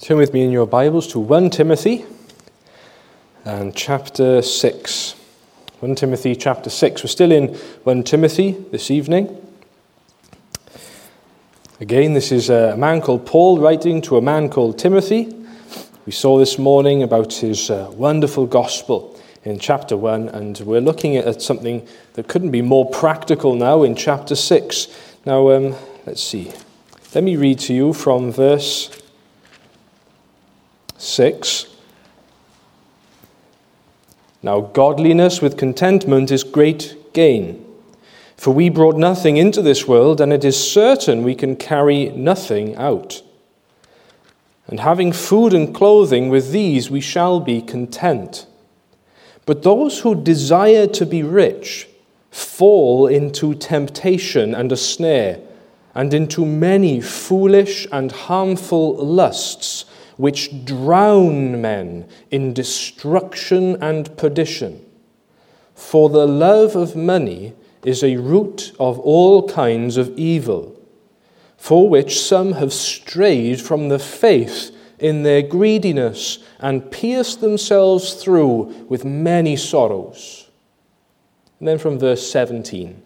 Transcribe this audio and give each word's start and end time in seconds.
Turn 0.00 0.16
with 0.16 0.32
me 0.32 0.42
in 0.42 0.50
your 0.50 0.66
Bibles 0.66 1.06
to 1.08 1.18
1 1.20 1.50
Timothy 1.50 2.06
and 3.44 3.76
chapter 3.76 4.40
6. 4.40 5.14
1 5.80 5.94
Timothy 5.94 6.34
chapter 6.34 6.70
6. 6.70 7.02
We're 7.02 7.08
still 7.08 7.30
in 7.30 7.48
1 7.84 8.04
Timothy 8.04 8.52
this 8.70 8.90
evening. 8.90 9.36
Again, 11.82 12.14
this 12.14 12.32
is 12.32 12.48
a 12.48 12.78
man 12.78 13.02
called 13.02 13.26
Paul 13.26 13.58
writing 13.58 14.00
to 14.02 14.16
a 14.16 14.22
man 14.22 14.48
called 14.48 14.78
Timothy. 14.78 15.36
We 16.06 16.12
saw 16.12 16.38
this 16.38 16.58
morning 16.58 17.02
about 17.02 17.34
his 17.34 17.68
uh, 17.68 17.90
wonderful 17.92 18.46
gospel 18.46 19.20
in 19.44 19.58
chapter 19.58 19.98
1, 19.98 20.30
and 20.30 20.58
we're 20.60 20.80
looking 20.80 21.18
at 21.18 21.42
something 21.42 21.86
that 22.14 22.26
couldn't 22.26 22.52
be 22.52 22.62
more 22.62 22.88
practical 22.88 23.54
now 23.54 23.82
in 23.82 23.94
chapter 23.94 24.34
6. 24.34 24.88
Now, 25.26 25.50
um, 25.50 25.74
let's 26.06 26.22
see. 26.22 26.52
Let 27.14 27.22
me 27.22 27.36
read 27.36 27.58
to 27.58 27.74
you 27.74 27.92
from 27.92 28.32
verse 28.32 28.99
6. 31.00 31.66
Now, 34.42 34.60
godliness 34.60 35.40
with 35.40 35.56
contentment 35.56 36.30
is 36.30 36.44
great 36.44 37.12
gain. 37.14 37.64
For 38.36 38.52
we 38.52 38.68
brought 38.68 38.96
nothing 38.96 39.38
into 39.38 39.62
this 39.62 39.88
world, 39.88 40.20
and 40.20 40.32
it 40.32 40.44
is 40.44 40.72
certain 40.72 41.22
we 41.22 41.34
can 41.34 41.56
carry 41.56 42.10
nothing 42.10 42.76
out. 42.76 43.22
And 44.66 44.80
having 44.80 45.12
food 45.12 45.52
and 45.54 45.74
clothing, 45.74 46.28
with 46.28 46.52
these 46.52 46.90
we 46.90 47.00
shall 47.00 47.40
be 47.40 47.62
content. 47.62 48.46
But 49.46 49.62
those 49.62 50.00
who 50.00 50.14
desire 50.14 50.86
to 50.86 51.06
be 51.06 51.22
rich 51.22 51.88
fall 52.30 53.06
into 53.06 53.54
temptation 53.54 54.54
and 54.54 54.70
a 54.70 54.76
snare, 54.76 55.40
and 55.94 56.14
into 56.14 56.44
many 56.44 57.00
foolish 57.00 57.86
and 57.90 58.12
harmful 58.12 58.96
lusts 58.96 59.86
which 60.20 60.66
drown 60.66 61.62
men 61.62 62.06
in 62.30 62.52
destruction 62.52 63.82
and 63.82 64.14
perdition. 64.18 64.84
For 65.74 66.10
the 66.10 66.26
love 66.26 66.76
of 66.76 66.94
money 66.94 67.54
is 67.86 68.04
a 68.04 68.18
root 68.18 68.72
of 68.78 68.98
all 68.98 69.48
kinds 69.48 69.96
of 69.96 70.16
evil, 70.18 70.78
for 71.56 71.88
which 71.88 72.20
some 72.20 72.52
have 72.52 72.74
strayed 72.74 73.62
from 73.62 73.88
the 73.88 73.98
faith 73.98 74.76
in 74.98 75.22
their 75.22 75.40
greediness 75.40 76.38
and 76.58 76.90
pierced 76.90 77.40
themselves 77.40 78.12
through 78.12 78.86
with 78.90 79.06
many 79.06 79.56
sorrows. 79.56 80.50
And 81.58 81.66
then 81.66 81.78
from 81.78 81.98
verse 81.98 82.30
17 82.30 83.02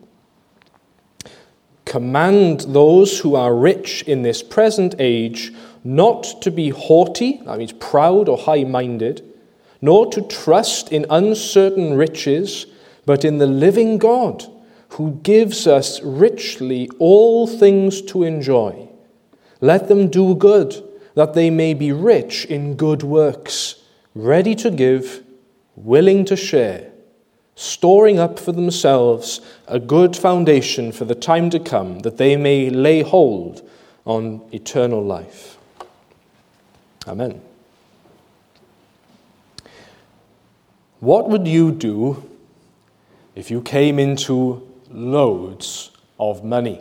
Command 1.84 2.62
those 2.62 3.20
who 3.20 3.36
are 3.36 3.54
rich 3.54 4.02
in 4.02 4.22
this 4.22 4.42
present 4.42 4.96
age 4.98 5.52
not 5.84 6.40
to 6.40 6.50
be 6.50 6.70
haughty, 6.70 7.42
that 7.44 7.58
means 7.58 7.72
proud 7.72 8.28
or 8.28 8.38
high 8.38 8.64
minded, 8.64 9.22
nor 9.82 10.10
to 10.10 10.22
trust 10.22 10.90
in 10.90 11.04
uncertain 11.10 11.94
riches, 11.94 12.66
but 13.04 13.24
in 13.24 13.36
the 13.36 13.46
living 13.46 13.98
God, 13.98 14.44
who 14.90 15.20
gives 15.22 15.66
us 15.66 16.00
richly 16.02 16.88
all 16.98 17.46
things 17.46 18.00
to 18.02 18.22
enjoy. 18.22 18.88
Let 19.60 19.88
them 19.88 20.08
do 20.08 20.34
good, 20.34 20.82
that 21.14 21.34
they 21.34 21.50
may 21.50 21.74
be 21.74 21.92
rich 21.92 22.46
in 22.46 22.76
good 22.76 23.02
works, 23.02 23.82
ready 24.14 24.54
to 24.54 24.70
give, 24.70 25.22
willing 25.76 26.24
to 26.24 26.36
share, 26.36 26.92
storing 27.56 28.18
up 28.18 28.38
for 28.38 28.52
themselves 28.52 29.40
a 29.68 29.78
good 29.78 30.16
foundation 30.16 30.92
for 30.92 31.04
the 31.04 31.14
time 31.14 31.50
to 31.50 31.60
come, 31.60 32.00
that 32.00 32.16
they 32.16 32.36
may 32.36 32.70
lay 32.70 33.02
hold 33.02 33.68
on 34.06 34.40
eternal 34.52 35.04
life. 35.04 35.53
Amen. 37.06 37.40
What 41.00 41.28
would 41.28 41.46
you 41.46 41.70
do 41.70 42.30
if 43.34 43.50
you 43.50 43.60
came 43.60 43.98
into 43.98 44.66
loads 44.90 45.90
of 46.18 46.44
money? 46.44 46.80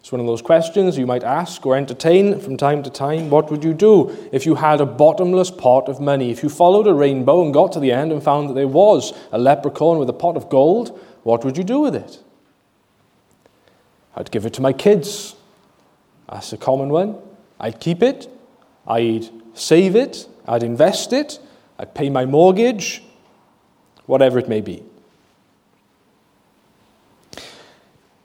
It's 0.00 0.12
one 0.12 0.20
of 0.20 0.26
those 0.26 0.42
questions 0.42 0.96
you 0.96 1.06
might 1.06 1.24
ask 1.24 1.66
or 1.66 1.76
entertain 1.76 2.40
from 2.40 2.56
time 2.56 2.82
to 2.84 2.88
time. 2.88 3.30
What 3.30 3.50
would 3.50 3.64
you 3.64 3.74
do 3.74 4.16
if 4.32 4.46
you 4.46 4.54
had 4.54 4.80
a 4.80 4.86
bottomless 4.86 5.50
pot 5.50 5.88
of 5.88 6.00
money? 6.00 6.30
If 6.30 6.42
you 6.42 6.48
followed 6.48 6.86
a 6.86 6.94
rainbow 6.94 7.44
and 7.44 7.52
got 7.52 7.72
to 7.72 7.80
the 7.80 7.92
end 7.92 8.12
and 8.12 8.22
found 8.22 8.48
that 8.48 8.54
there 8.54 8.68
was 8.68 9.12
a 9.32 9.38
leprechaun 9.38 9.98
with 9.98 10.08
a 10.08 10.14
pot 10.14 10.36
of 10.36 10.48
gold, 10.48 10.98
what 11.24 11.44
would 11.44 11.58
you 11.58 11.64
do 11.64 11.80
with 11.80 11.94
it? 11.94 12.20
I'd 14.14 14.30
give 14.30 14.46
it 14.46 14.54
to 14.54 14.62
my 14.62 14.72
kids. 14.72 15.34
That's 16.30 16.52
a 16.52 16.56
common 16.56 16.88
one. 16.90 17.18
I'd 17.60 17.80
keep 17.80 18.02
it 18.02 18.28
I'd 18.88 19.28
save 19.52 19.94
it, 19.94 20.26
I'd 20.46 20.62
invest 20.62 21.12
it, 21.12 21.38
I'd 21.78 21.94
pay 21.94 22.08
my 22.08 22.24
mortgage, 22.24 23.02
whatever 24.06 24.38
it 24.38 24.48
may 24.48 24.62
be. 24.62 24.82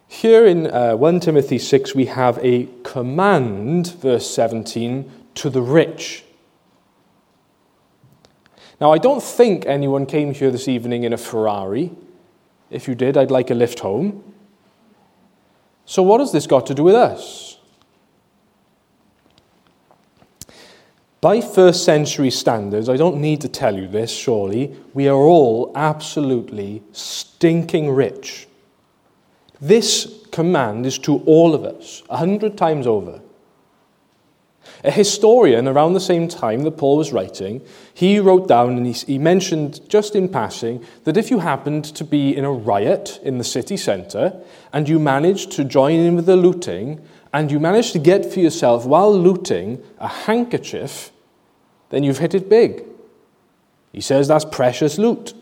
Here 0.07 0.45
in 0.45 0.67
uh, 0.67 0.95
1 0.95 1.19
Timothy 1.19 1.59
6, 1.59 1.93
we 1.93 2.05
have 2.05 2.39
a 2.41 2.69
command, 2.83 3.87
verse 3.95 4.29
17, 4.29 5.11
to 5.35 5.49
the 5.49 5.61
rich. 5.61 6.23
Now, 8.79 8.93
I 8.93 8.97
don't 8.97 9.21
think 9.21 9.65
anyone 9.65 10.05
came 10.05 10.33
here 10.33 10.49
this 10.49 10.69
evening 10.69 11.03
in 11.03 11.11
a 11.11 11.17
Ferrari. 11.17 11.91
If 12.69 12.87
you 12.87 12.95
did, 12.95 13.17
I'd 13.17 13.31
like 13.31 13.51
a 13.51 13.53
lift 13.53 13.81
home. 13.81 14.23
So, 15.85 16.01
what 16.01 16.21
has 16.21 16.31
this 16.31 16.47
got 16.47 16.65
to 16.67 16.73
do 16.73 16.83
with 16.83 16.95
us? 16.95 17.52
By 21.23 21.39
first 21.39 21.85
century 21.85 22.31
standards, 22.31 22.89
I 22.89 22.97
don't 22.97 23.21
need 23.21 23.39
to 23.39 23.47
tell 23.47 23.77
you 23.77 23.87
this, 23.87 24.11
surely, 24.11 24.75
we 24.93 25.07
are 25.07 25.15
all 25.15 25.71
absolutely 25.73 26.83
stinking 26.91 27.91
rich. 27.91 28.45
This 29.61 30.25
command 30.33 30.85
is 30.85 30.97
to 30.97 31.19
all 31.19 31.55
of 31.55 31.63
us, 31.63 32.03
a 32.09 32.17
hundred 32.17 32.57
times 32.57 32.85
over. 32.85 33.21
A 34.83 34.91
historian 34.91 35.65
around 35.65 35.93
the 35.93 36.01
same 36.01 36.27
time 36.27 36.63
that 36.63 36.75
Paul 36.75 36.97
was 36.97 37.13
writing, 37.13 37.61
he 37.93 38.19
wrote 38.19 38.49
down 38.49 38.75
and 38.75 38.85
he, 38.85 38.91
he 38.91 39.17
mentioned 39.17 39.79
just 39.87 40.17
in 40.17 40.27
passing 40.27 40.83
that 41.05 41.15
if 41.15 41.31
you 41.31 41.39
happened 41.39 41.85
to 41.85 42.03
be 42.03 42.35
in 42.35 42.43
a 42.43 42.51
riot 42.51 43.21
in 43.23 43.37
the 43.37 43.45
city 43.45 43.77
centre 43.77 44.37
and 44.73 44.89
you 44.89 44.99
managed 44.99 45.53
to 45.53 45.63
join 45.63 46.01
in 46.01 46.17
with 46.17 46.25
the 46.25 46.35
looting 46.35 46.99
and 47.31 47.49
you 47.49 47.61
managed 47.61 47.93
to 47.93 47.99
get 47.99 48.25
for 48.25 48.41
yourself 48.41 48.85
while 48.85 49.17
looting 49.17 49.81
a 49.99 50.07
handkerchief 50.09 51.12
then 51.93 52.03
you've 52.03 52.17
hit 52.17 52.33
it 52.33 52.49
big. 52.49 52.83
He 53.91 54.01
says 54.01 54.27
that's 54.27 54.45
precious 54.45 54.97
loot. 54.97 55.33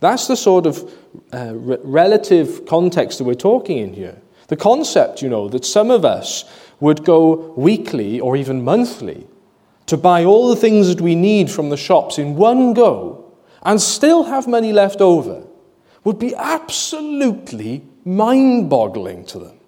That's 0.00 0.26
the 0.26 0.36
sort 0.36 0.66
of 0.66 0.92
uh, 1.32 1.54
re- 1.54 1.78
relative 1.82 2.66
context 2.66 3.18
that 3.18 3.24
we're 3.24 3.34
talking 3.34 3.78
in 3.78 3.94
here. 3.94 4.20
The 4.48 4.56
concept, 4.56 5.22
you 5.22 5.30
know, 5.30 5.48
that 5.48 5.64
some 5.64 5.90
of 5.90 6.04
us 6.04 6.44
would 6.80 7.04
go 7.04 7.54
weekly 7.56 8.20
or 8.20 8.36
even 8.36 8.62
monthly 8.62 9.26
to 9.86 9.96
buy 9.96 10.24
all 10.24 10.50
the 10.50 10.60
things 10.60 10.88
that 10.88 11.00
we 11.00 11.14
need 11.14 11.50
from 11.50 11.70
the 11.70 11.76
shops 11.76 12.18
in 12.18 12.36
one 12.36 12.74
go 12.74 13.32
and 13.62 13.80
still 13.80 14.24
have 14.24 14.46
money 14.46 14.72
left 14.72 15.00
over 15.00 15.44
would 16.04 16.18
be 16.18 16.34
absolutely 16.34 17.82
mind 18.04 18.68
boggling 18.68 19.24
to 19.26 19.38
them. 19.38 19.58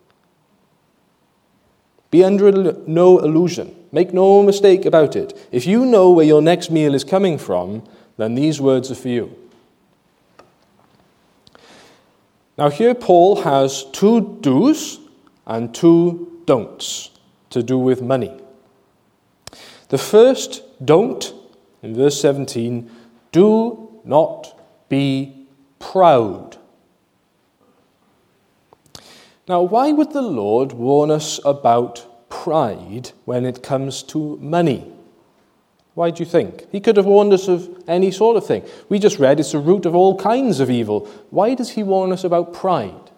Be 2.11 2.23
under 2.23 2.73
no 2.87 3.19
illusion. 3.19 3.75
Make 3.93 4.15
no 4.15 4.43
mistake 4.43 4.87
about 4.87 5.15
it. 5.15 5.49
If 5.53 5.67
you 5.67 5.85
know 5.85 6.11
where 6.11 6.25
your 6.25 6.41
next 6.41 6.71
meal 6.71 6.95
is 6.95 7.05
coming 7.05 7.37
from, 7.37 7.83
then 8.17 8.35
these 8.35 8.61
words 8.61 8.91
are 8.91 8.95
for 8.95 9.09
you. 9.09 9.37
Now, 12.57 12.71
here 12.71 12.95
Paul 12.95 13.43
has 13.43 13.85
two 13.93 14.39
do's 14.41 14.99
and 15.47 15.75
two 15.75 16.43
don'ts 16.47 17.11
to 17.51 17.63
do 17.63 17.79
with 17.79 18.01
money. 18.01 18.41
The 19.89 19.99
first 19.99 20.63
don't, 20.83 21.33
in 21.83 21.95
verse 21.95 22.21
17, 22.21 22.91
do 23.31 24.01
not 24.05 24.59
be 24.89 25.47
proud. 25.79 26.57
Now, 29.49 29.63
why 29.63 29.93
would 29.93 30.13
the 30.13 30.23
Lord 30.23 30.73
warn 30.73 31.11
us 31.11 31.41
about 31.45 32.07
pride 32.33 33.13
when 33.27 33.45
it 33.45 33.63
comes 33.63 34.03
to 34.03 34.39
money? 34.39 34.91
Why 35.95 36.11
do 36.11 36.23
you 36.23 36.29
think? 36.29 36.67
He 36.73 36.81
could 36.81 36.97
have 36.97 37.05
warned 37.05 37.33
us 37.35 37.47
of 37.47 37.69
any 37.87 38.11
sort 38.11 38.39
of 38.39 38.47
thing. 38.47 38.65
We 38.89 38.99
just 38.99 39.19
read 39.19 39.39
it's 39.39 39.53
the 39.53 39.59
root 39.59 39.85
of 39.85 39.95
all 39.95 40.17
kinds 40.17 40.59
of 40.59 40.71
evil. 40.71 41.07
Why 41.29 41.55
does 41.55 41.71
he 41.71 41.83
warn 41.83 42.11
us 42.11 42.25
about 42.25 42.55
pride? 42.55 43.11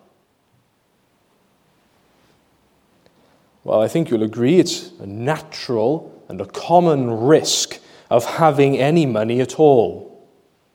Well, 3.62 3.80
I 3.80 3.88
think 3.88 4.10
you'll 4.10 4.24
agree 4.24 4.58
it's 4.58 4.90
a 4.98 5.06
natural 5.06 6.10
and 6.28 6.40
a 6.40 6.46
common 6.46 7.10
risk 7.10 7.78
of 8.10 8.24
having 8.24 8.76
any 8.76 9.06
money 9.06 9.40
at 9.40 9.60
all. 9.60 10.26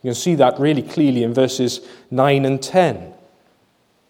You 0.02 0.08
can 0.08 0.16
see 0.16 0.36
that 0.36 0.58
really 0.60 0.82
clearly 0.82 1.24
in 1.24 1.34
verses 1.34 1.82
9 2.10 2.46
and 2.46 2.64
10. 2.64 3.14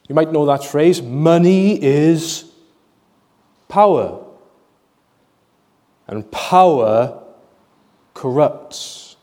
You 0.07 0.15
might 0.15 0.31
know 0.31 0.45
that 0.45 0.63
phrase 0.63 1.01
money 1.01 1.81
is 1.83 2.48
power. 3.69 4.25
and 6.07 6.29
power 6.31 7.23
corrupts. 8.15 9.15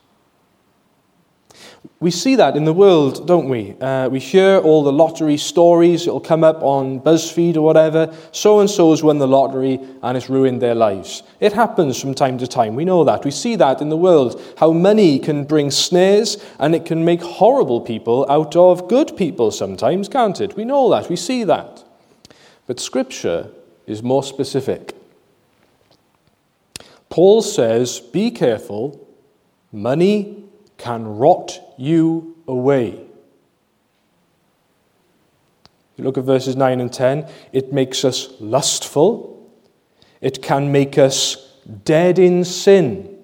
We 1.99 2.11
see 2.11 2.37
that 2.37 2.57
in 2.57 2.65
the 2.65 2.73
world, 2.73 3.27
don't 3.27 3.49
we? 3.49 3.75
Uh, 3.81 4.09
we 4.09 4.21
hear 4.21 4.59
all 4.59 4.85
the 4.85 4.93
lottery 4.93 5.37
stories. 5.37 6.07
It'll 6.07 6.21
come 6.21 6.45
up 6.45 6.63
on 6.63 7.01
BuzzFeed 7.01 7.57
or 7.57 7.63
whatever. 7.63 8.15
So 8.33 8.61
and 8.61 8.71
so's 8.71 9.03
won 9.03 9.19
the 9.19 9.27
lottery 9.27 9.81
and 10.03 10.17
it's 10.17 10.29
ruined 10.29 10.63
their 10.63 10.75
lives. 10.75 11.23
It 11.41 11.55
happens 11.55 12.01
from 12.01 12.15
time 12.15 12.39
to 12.39 12.47
time. 12.47 12.75
We 12.75 12.85
know 12.85 13.03
that. 13.05 13.25
We 13.25 13.31
see 13.31 13.57
that 13.57 13.81
in 13.81 13.89
the 13.89 13.97
world. 13.97 14.41
How 14.59 14.73
money 14.73 15.19
can 15.19 15.45
bring 15.45 15.71
snares 15.71 16.37
and 16.59 16.75
it 16.75 16.85
can 16.85 17.05
make 17.05 17.23
horrible 17.23 17.81
people 17.81 18.27
out 18.29 18.55
of 18.55 18.89
good 18.89 19.17
people 19.17 19.51
sometimes, 19.51 20.09
can't 20.09 20.41
it? 20.41 20.55
We 20.55 20.65
know 20.65 20.91
that. 20.91 21.09
We 21.09 21.17
see 21.17 21.45
that. 21.45 21.83
But 22.67 22.79
Scripture 22.79 23.51
is 23.87 24.03
more 24.03 24.23
specific. 24.23 24.95
Paul 27.09 27.43
says, 27.43 28.01
Be 28.01 28.31
careful. 28.31 29.07
Money 29.73 30.45
can 30.79 31.05
rot 31.19 31.61
you 31.79 32.37
away. 32.47 33.07
You 35.97 36.05
look 36.05 36.19
at 36.19 36.25
verses 36.25 36.57
9 36.57 36.81
and 36.81 36.93
10, 36.93 37.27
it 37.53 37.73
makes 37.73 38.05
us 38.05 38.29
lustful, 38.39 39.51
it 40.21 40.43
can 40.43 40.71
make 40.71 40.99
us 40.99 41.37
dead 41.85 42.19
in 42.19 42.45
sin. 42.45 43.17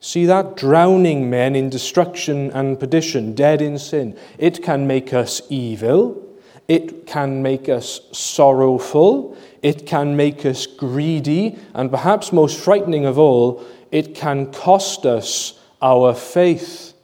See 0.00 0.26
that? 0.26 0.56
Drowning 0.56 1.28
men 1.28 1.56
in 1.56 1.70
destruction 1.70 2.50
and 2.52 2.78
perdition, 2.78 3.34
dead 3.34 3.60
in 3.60 3.78
sin. 3.78 4.16
It 4.38 4.62
can 4.62 4.86
make 4.86 5.12
us 5.12 5.42
evil. 5.48 6.24
It 6.68 7.06
can 7.06 7.42
make 7.42 7.68
us 7.68 8.00
sorrowful. 8.12 9.36
It 9.62 9.86
can 9.86 10.16
make 10.16 10.44
us 10.46 10.66
greedy. 10.66 11.58
And 11.74 11.90
perhaps 11.90 12.32
most 12.32 12.58
frightening 12.58 13.06
of 13.06 13.18
all, 13.18 13.64
it 13.90 14.14
can 14.14 14.52
cost 14.52 15.06
us 15.06 15.58
our 15.80 16.14
faith. 16.14 16.94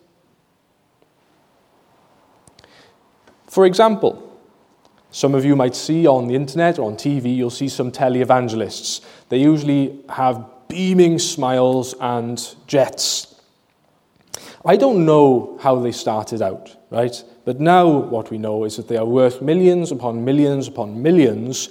For 3.49 3.67
example, 3.67 4.21
some 5.11 5.35
of 5.35 5.45
you 5.45 5.55
might 5.55 5.77
see 5.77 6.09
on 6.09 6.27
the 6.27 6.35
internet 6.35 6.79
or 6.79 6.91
on 6.91 6.97
TV, 6.97 7.37
you'll 7.37 7.51
see 7.51 7.69
some 7.69 7.93
televangelists. 7.93 9.01
They 9.29 9.39
usually 9.39 10.01
have 10.09 10.45
beaming 10.69 11.21
smiles 11.21 11.95
and 12.01 12.57
jets. 12.67 13.41
I 14.65 14.77
don't 14.77 15.07
know 15.07 15.59
how 15.61 15.77
they 15.77 15.93
started 15.93 16.43
out, 16.43 16.75
right? 16.91 17.23
But 17.45 17.61
now 17.61 17.87
what 17.87 18.31
we 18.31 18.39
know 18.39 18.65
is 18.65 18.77
that 18.77 18.89
they 18.89 18.97
are 18.97 19.05
worth 19.05 19.41
millions 19.41 19.93
upon 19.93 20.25
millions 20.25 20.67
upon 20.67 21.01
millions, 21.01 21.69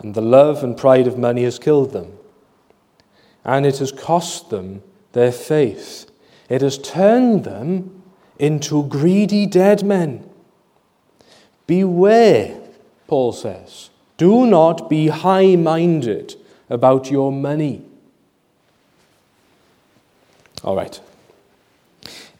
and 0.00 0.14
the 0.14 0.22
love 0.22 0.64
and 0.64 0.76
pride 0.76 1.06
of 1.06 1.18
money 1.18 1.44
has 1.44 1.58
killed 1.58 1.92
them. 1.92 2.18
And 3.44 3.64
it 3.66 3.78
has 3.78 3.92
cost 3.92 4.50
them 4.50 4.82
their 5.12 5.30
faith. 5.30 6.10
It 6.48 6.62
has 6.62 6.78
turned 6.78 7.44
them 7.44 8.02
into 8.38 8.84
greedy 8.84 9.46
dead 9.46 9.84
men. 9.84 10.28
Beware, 11.66 12.58
Paul 13.06 13.32
says. 13.32 13.90
Do 14.16 14.46
not 14.46 14.90
be 14.90 15.08
high 15.08 15.56
minded 15.56 16.34
about 16.68 17.10
your 17.10 17.30
money. 17.30 17.82
All 20.64 20.76
right. 20.76 20.98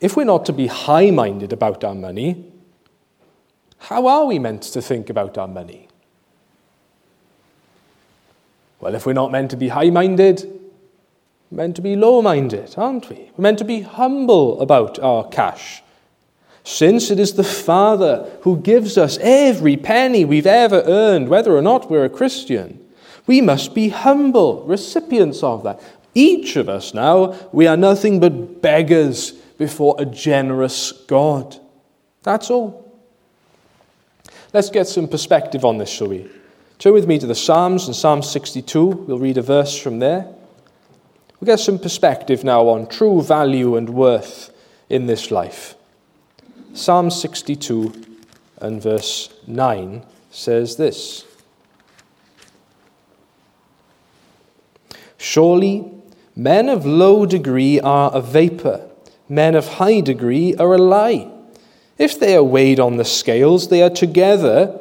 If 0.00 0.16
we're 0.16 0.24
not 0.24 0.46
to 0.46 0.52
be 0.52 0.66
high 0.66 1.10
minded 1.10 1.52
about 1.52 1.84
our 1.84 1.94
money, 1.94 2.50
how 3.78 4.06
are 4.06 4.24
we 4.24 4.38
meant 4.38 4.62
to 4.62 4.80
think 4.80 5.10
about 5.10 5.36
our 5.36 5.48
money? 5.48 5.89
Well, 8.80 8.94
if 8.94 9.06
we're 9.06 9.12
not 9.12 9.32
meant 9.32 9.50
to 9.50 9.56
be 9.56 9.68
high 9.68 9.90
minded, 9.90 10.42
we're 11.50 11.56
meant 11.56 11.76
to 11.76 11.82
be 11.82 11.96
low 11.96 12.22
minded, 12.22 12.74
aren't 12.76 13.08
we? 13.08 13.30
We're 13.36 13.42
meant 13.42 13.58
to 13.58 13.64
be 13.64 13.82
humble 13.82 14.60
about 14.60 14.98
our 14.98 15.28
cash 15.28 15.82
since 16.64 17.10
it 17.10 17.18
is 17.18 17.34
the 17.34 17.44
Father 17.44 18.30
who 18.42 18.58
gives 18.58 18.98
us 18.98 19.18
every 19.20 19.76
penny 19.76 20.24
we've 20.24 20.46
ever 20.46 20.82
earned, 20.86 21.28
whether 21.28 21.56
or 21.56 21.62
not 21.62 21.90
we're 21.90 22.04
a 22.04 22.10
Christian, 22.10 22.84
we 23.26 23.40
must 23.40 23.74
be 23.74 23.88
humble 23.88 24.64
recipients 24.64 25.42
of 25.42 25.62
that. 25.62 25.80
Each 26.14 26.56
of 26.56 26.68
us 26.68 26.92
now, 26.92 27.36
we 27.52 27.66
are 27.66 27.76
nothing 27.76 28.20
but 28.20 28.60
beggars 28.60 29.32
before 29.58 29.94
a 29.98 30.04
generous 30.04 30.92
God. 30.92 31.56
That's 32.22 32.50
all. 32.50 32.92
Let's 34.52 34.70
get 34.70 34.88
some 34.88 35.06
perspective 35.06 35.64
on 35.64 35.78
this, 35.78 35.88
shall 35.88 36.08
we? 36.08 36.28
Turn 36.80 36.94
with 36.94 37.06
me 37.06 37.18
to 37.18 37.26
the 37.26 37.34
Psalms 37.34 37.88
and 37.88 37.94
Psalm 37.94 38.22
62. 38.22 38.86
We'll 38.86 39.18
read 39.18 39.36
a 39.36 39.42
verse 39.42 39.78
from 39.78 39.98
there. 39.98 40.26
We'll 41.38 41.44
get 41.44 41.60
some 41.60 41.78
perspective 41.78 42.42
now 42.42 42.68
on 42.68 42.86
true 42.86 43.20
value 43.20 43.76
and 43.76 43.90
worth 43.90 44.50
in 44.88 45.04
this 45.04 45.30
life. 45.30 45.74
Psalm 46.72 47.10
62 47.10 47.92
and 48.62 48.82
verse 48.82 49.28
9 49.46 50.06
says 50.30 50.76
this 50.76 51.26
Surely 55.18 55.84
men 56.34 56.70
of 56.70 56.86
low 56.86 57.26
degree 57.26 57.78
are 57.78 58.10
a 58.14 58.22
vapor, 58.22 58.88
men 59.28 59.54
of 59.54 59.68
high 59.68 60.00
degree 60.00 60.54
are 60.54 60.72
a 60.72 60.78
lie. 60.78 61.30
If 61.98 62.18
they 62.18 62.34
are 62.34 62.42
weighed 62.42 62.80
on 62.80 62.96
the 62.96 63.04
scales, 63.04 63.68
they 63.68 63.82
are 63.82 63.90
together 63.90 64.80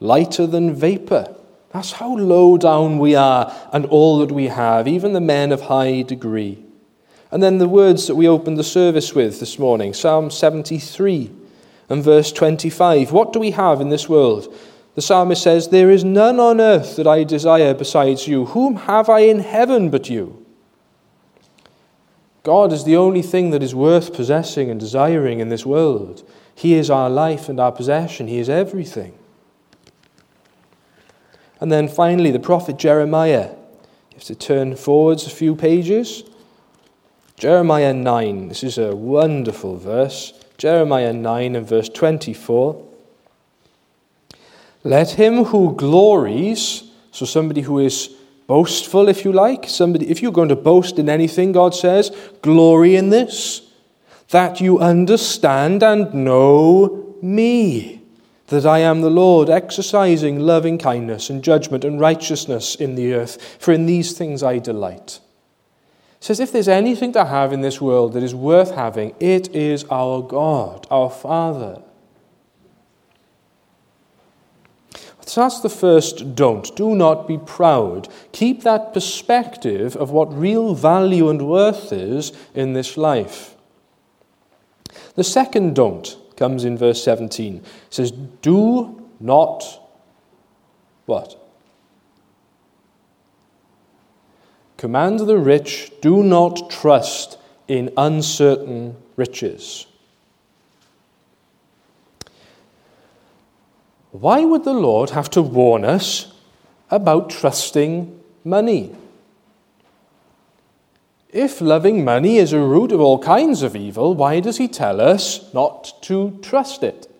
lighter 0.00 0.46
than 0.46 0.74
vapor. 0.74 1.33
That's 1.74 1.90
how 1.90 2.16
low 2.16 2.56
down 2.56 3.00
we 3.00 3.16
are 3.16 3.52
and 3.72 3.84
all 3.86 4.20
that 4.20 4.30
we 4.30 4.46
have, 4.46 4.86
even 4.86 5.12
the 5.12 5.20
men 5.20 5.50
of 5.50 5.62
high 5.62 6.02
degree. 6.02 6.64
And 7.32 7.42
then 7.42 7.58
the 7.58 7.68
words 7.68 8.06
that 8.06 8.14
we 8.14 8.28
opened 8.28 8.58
the 8.58 8.62
service 8.62 9.12
with 9.12 9.40
this 9.40 9.58
morning 9.58 9.92
Psalm 9.92 10.30
73 10.30 11.32
and 11.88 12.04
verse 12.04 12.30
25. 12.30 13.10
What 13.10 13.32
do 13.32 13.40
we 13.40 13.50
have 13.50 13.80
in 13.80 13.88
this 13.88 14.08
world? 14.08 14.56
The 14.94 15.02
psalmist 15.02 15.42
says, 15.42 15.68
There 15.68 15.90
is 15.90 16.04
none 16.04 16.38
on 16.38 16.60
earth 16.60 16.94
that 16.94 17.08
I 17.08 17.24
desire 17.24 17.74
besides 17.74 18.28
you. 18.28 18.44
Whom 18.46 18.76
have 18.76 19.08
I 19.08 19.20
in 19.20 19.40
heaven 19.40 19.90
but 19.90 20.08
you? 20.08 20.46
God 22.44 22.72
is 22.72 22.84
the 22.84 22.96
only 22.96 23.22
thing 23.22 23.50
that 23.50 23.64
is 23.64 23.74
worth 23.74 24.14
possessing 24.14 24.70
and 24.70 24.78
desiring 24.78 25.40
in 25.40 25.48
this 25.48 25.66
world. 25.66 26.22
He 26.54 26.74
is 26.74 26.88
our 26.88 27.10
life 27.10 27.48
and 27.48 27.58
our 27.58 27.72
possession, 27.72 28.28
He 28.28 28.38
is 28.38 28.48
everything. 28.48 29.18
And 31.64 31.72
then 31.72 31.88
finally, 31.88 32.30
the 32.30 32.38
prophet 32.38 32.76
Jeremiah. 32.76 33.48
You 34.10 34.16
have 34.16 34.24
to 34.24 34.34
turn 34.34 34.76
forwards 34.76 35.26
a 35.26 35.30
few 35.30 35.56
pages. 35.56 36.22
Jeremiah 37.38 37.94
9. 37.94 38.48
This 38.48 38.62
is 38.62 38.76
a 38.76 38.94
wonderful 38.94 39.78
verse. 39.78 40.34
Jeremiah 40.58 41.14
9 41.14 41.56
and 41.56 41.66
verse 41.66 41.88
24. 41.88 42.86
Let 44.82 45.12
him 45.12 45.44
who 45.44 45.74
glories, 45.74 46.82
so 47.12 47.24
somebody 47.24 47.62
who 47.62 47.78
is 47.78 48.14
boastful, 48.46 49.08
if 49.08 49.24
you 49.24 49.32
like, 49.32 49.66
somebody, 49.66 50.10
if 50.10 50.20
you're 50.20 50.32
going 50.32 50.50
to 50.50 50.56
boast 50.56 50.98
in 50.98 51.08
anything, 51.08 51.52
God 51.52 51.74
says, 51.74 52.14
glory 52.42 52.94
in 52.94 53.08
this, 53.08 53.62
that 54.28 54.60
you 54.60 54.80
understand 54.80 55.82
and 55.82 56.12
know 56.12 57.16
me, 57.22 58.02
that 58.48 58.66
I 58.66 58.80
am 58.80 59.00
the 59.00 59.10
Lord, 59.10 59.48
exercising 59.48 60.40
loving 60.40 60.78
kindness 60.78 61.30
and 61.30 61.42
judgment 61.42 61.84
and 61.84 61.98
righteousness 62.00 62.74
in 62.74 62.94
the 62.94 63.14
earth, 63.14 63.56
for 63.58 63.72
in 63.72 63.86
these 63.86 64.12
things 64.12 64.42
I 64.42 64.58
delight 64.58 65.20
says 66.24 66.40
if 66.40 66.52
there's 66.52 66.68
anything 66.68 67.12
to 67.12 67.26
have 67.26 67.52
in 67.52 67.60
this 67.60 67.82
world 67.82 68.14
that 68.14 68.22
is 68.22 68.34
worth 68.34 68.74
having, 68.74 69.14
it 69.20 69.54
is 69.54 69.84
our 69.90 70.22
God, 70.22 70.86
our 70.90 71.10
Father. 71.10 71.82
So 75.26 75.42
that's 75.42 75.60
the 75.60 75.68
first 75.68 76.34
don't. 76.34 76.74
Do 76.76 76.94
not 76.94 77.28
be 77.28 77.36
proud. 77.36 78.08
Keep 78.32 78.62
that 78.62 78.94
perspective 78.94 79.96
of 79.96 80.12
what 80.12 80.32
real 80.32 80.74
value 80.74 81.28
and 81.28 81.46
worth 81.46 81.92
is 81.92 82.32
in 82.54 82.72
this 82.72 82.96
life. 82.96 83.54
The 85.16 85.24
second 85.24 85.76
don't 85.76 86.16
comes 86.36 86.64
in 86.64 86.76
verse 86.76 87.02
17. 87.02 87.56
It 87.56 87.64
says, 87.90 88.10
Do 88.10 89.08
not 89.20 89.80
what? 91.06 91.40
Command 94.76 95.20
the 95.20 95.38
rich, 95.38 95.92
do 96.00 96.22
not 96.22 96.70
trust 96.70 97.38
in 97.68 97.90
uncertain 97.96 98.96
riches. 99.16 99.86
Why 104.10 104.44
would 104.44 104.64
the 104.64 104.74
Lord 104.74 105.10
have 105.10 105.28
to 105.30 105.42
warn 105.42 105.84
us 105.84 106.32
about 106.90 107.30
trusting 107.30 108.20
money? 108.44 108.94
If 111.34 111.60
loving 111.60 112.04
money 112.04 112.36
is 112.36 112.52
a 112.52 112.60
root 112.60 112.92
of 112.92 113.00
all 113.00 113.18
kinds 113.18 113.62
of 113.62 113.74
evil, 113.74 114.14
why 114.14 114.38
does 114.38 114.58
he 114.58 114.68
tell 114.68 115.00
us 115.00 115.52
not 115.52 116.00
to 116.02 116.38
trust 116.42 116.84
it? 116.84 117.10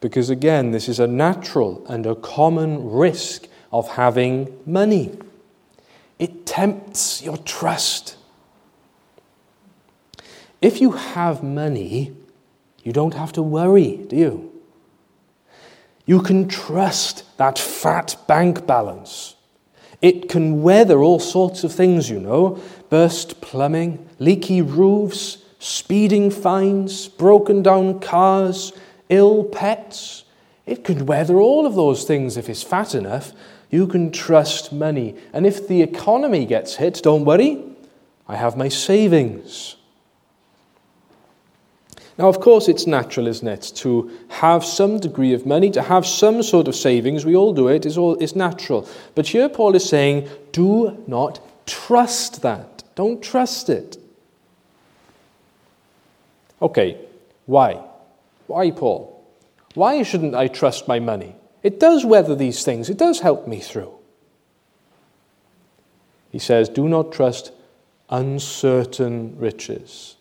Because 0.00 0.30
again, 0.30 0.70
this 0.70 0.88
is 0.88 0.98
a 0.98 1.06
natural 1.06 1.84
and 1.90 2.06
a 2.06 2.14
common 2.14 2.90
risk 2.90 3.48
of 3.70 3.86
having 3.90 4.58
money. 4.64 5.14
It 6.18 6.46
tempts 6.46 7.22
your 7.22 7.36
trust. 7.36 8.16
If 10.62 10.80
you 10.80 10.92
have 10.92 11.42
money, 11.42 12.16
you 12.82 12.94
don't 12.94 13.12
have 13.12 13.32
to 13.32 13.42
worry, 13.42 13.98
do 14.08 14.16
you? 14.16 14.62
You 16.06 16.22
can 16.22 16.48
trust 16.48 17.24
that 17.36 17.58
fat 17.58 18.16
bank 18.26 18.66
balance. 18.66 19.36
It 20.00 20.28
can 20.28 20.62
weather 20.62 21.00
all 21.00 21.20
sorts 21.20 21.64
of 21.64 21.72
things, 21.72 22.08
you 22.08 22.20
know 22.20 22.60
burst 22.90 23.40
plumbing, 23.40 24.06
leaky 24.18 24.60
roofs, 24.60 25.38
speeding 25.58 26.30
fines, 26.30 27.08
broken 27.08 27.62
down 27.62 28.00
cars, 28.00 28.72
ill 29.08 29.44
pets. 29.44 30.24
It 30.66 30.84
can 30.84 31.06
weather 31.06 31.36
all 31.36 31.64
of 31.64 31.74
those 31.74 32.04
things 32.04 32.36
if 32.36 32.48
it's 32.48 32.62
fat 32.62 32.94
enough. 32.94 33.32
You 33.70 33.86
can 33.86 34.10
trust 34.10 34.72
money. 34.72 35.16
And 35.32 35.46
if 35.46 35.66
the 35.68 35.80
economy 35.80 36.44
gets 36.44 36.76
hit, 36.76 37.00
don't 37.02 37.24
worry, 37.24 37.62
I 38.26 38.36
have 38.36 38.56
my 38.56 38.68
savings. 38.68 39.76
Now, 42.20 42.28
of 42.28 42.38
course, 42.38 42.68
it's 42.68 42.86
natural, 42.86 43.28
isn't 43.28 43.48
it, 43.48 43.72
to 43.76 44.10
have 44.28 44.62
some 44.62 45.00
degree 45.00 45.32
of 45.32 45.46
money, 45.46 45.70
to 45.70 45.80
have 45.80 46.04
some 46.04 46.42
sort 46.42 46.68
of 46.68 46.76
savings. 46.76 47.24
We 47.24 47.34
all 47.34 47.54
do 47.54 47.68
it, 47.68 47.86
it's, 47.86 47.96
all, 47.96 48.22
it's 48.22 48.36
natural. 48.36 48.86
But 49.14 49.28
here 49.28 49.48
Paul 49.48 49.74
is 49.74 49.88
saying, 49.88 50.28
do 50.52 51.02
not 51.06 51.40
trust 51.64 52.42
that. 52.42 52.84
Don't 52.94 53.22
trust 53.22 53.70
it. 53.70 53.96
Okay, 56.60 56.98
why? 57.46 57.82
Why, 58.48 58.70
Paul? 58.70 59.24
Why 59.72 60.02
shouldn't 60.02 60.34
I 60.34 60.48
trust 60.48 60.86
my 60.86 61.00
money? 61.00 61.34
It 61.62 61.80
does 61.80 62.04
weather 62.04 62.34
these 62.34 62.62
things, 62.66 62.90
it 62.90 62.98
does 62.98 63.20
help 63.20 63.48
me 63.48 63.60
through. 63.60 63.94
He 66.30 66.38
says, 66.38 66.68
Do 66.68 66.86
not 66.86 67.12
trust 67.12 67.52
uncertain 68.10 69.38
riches. 69.38 70.16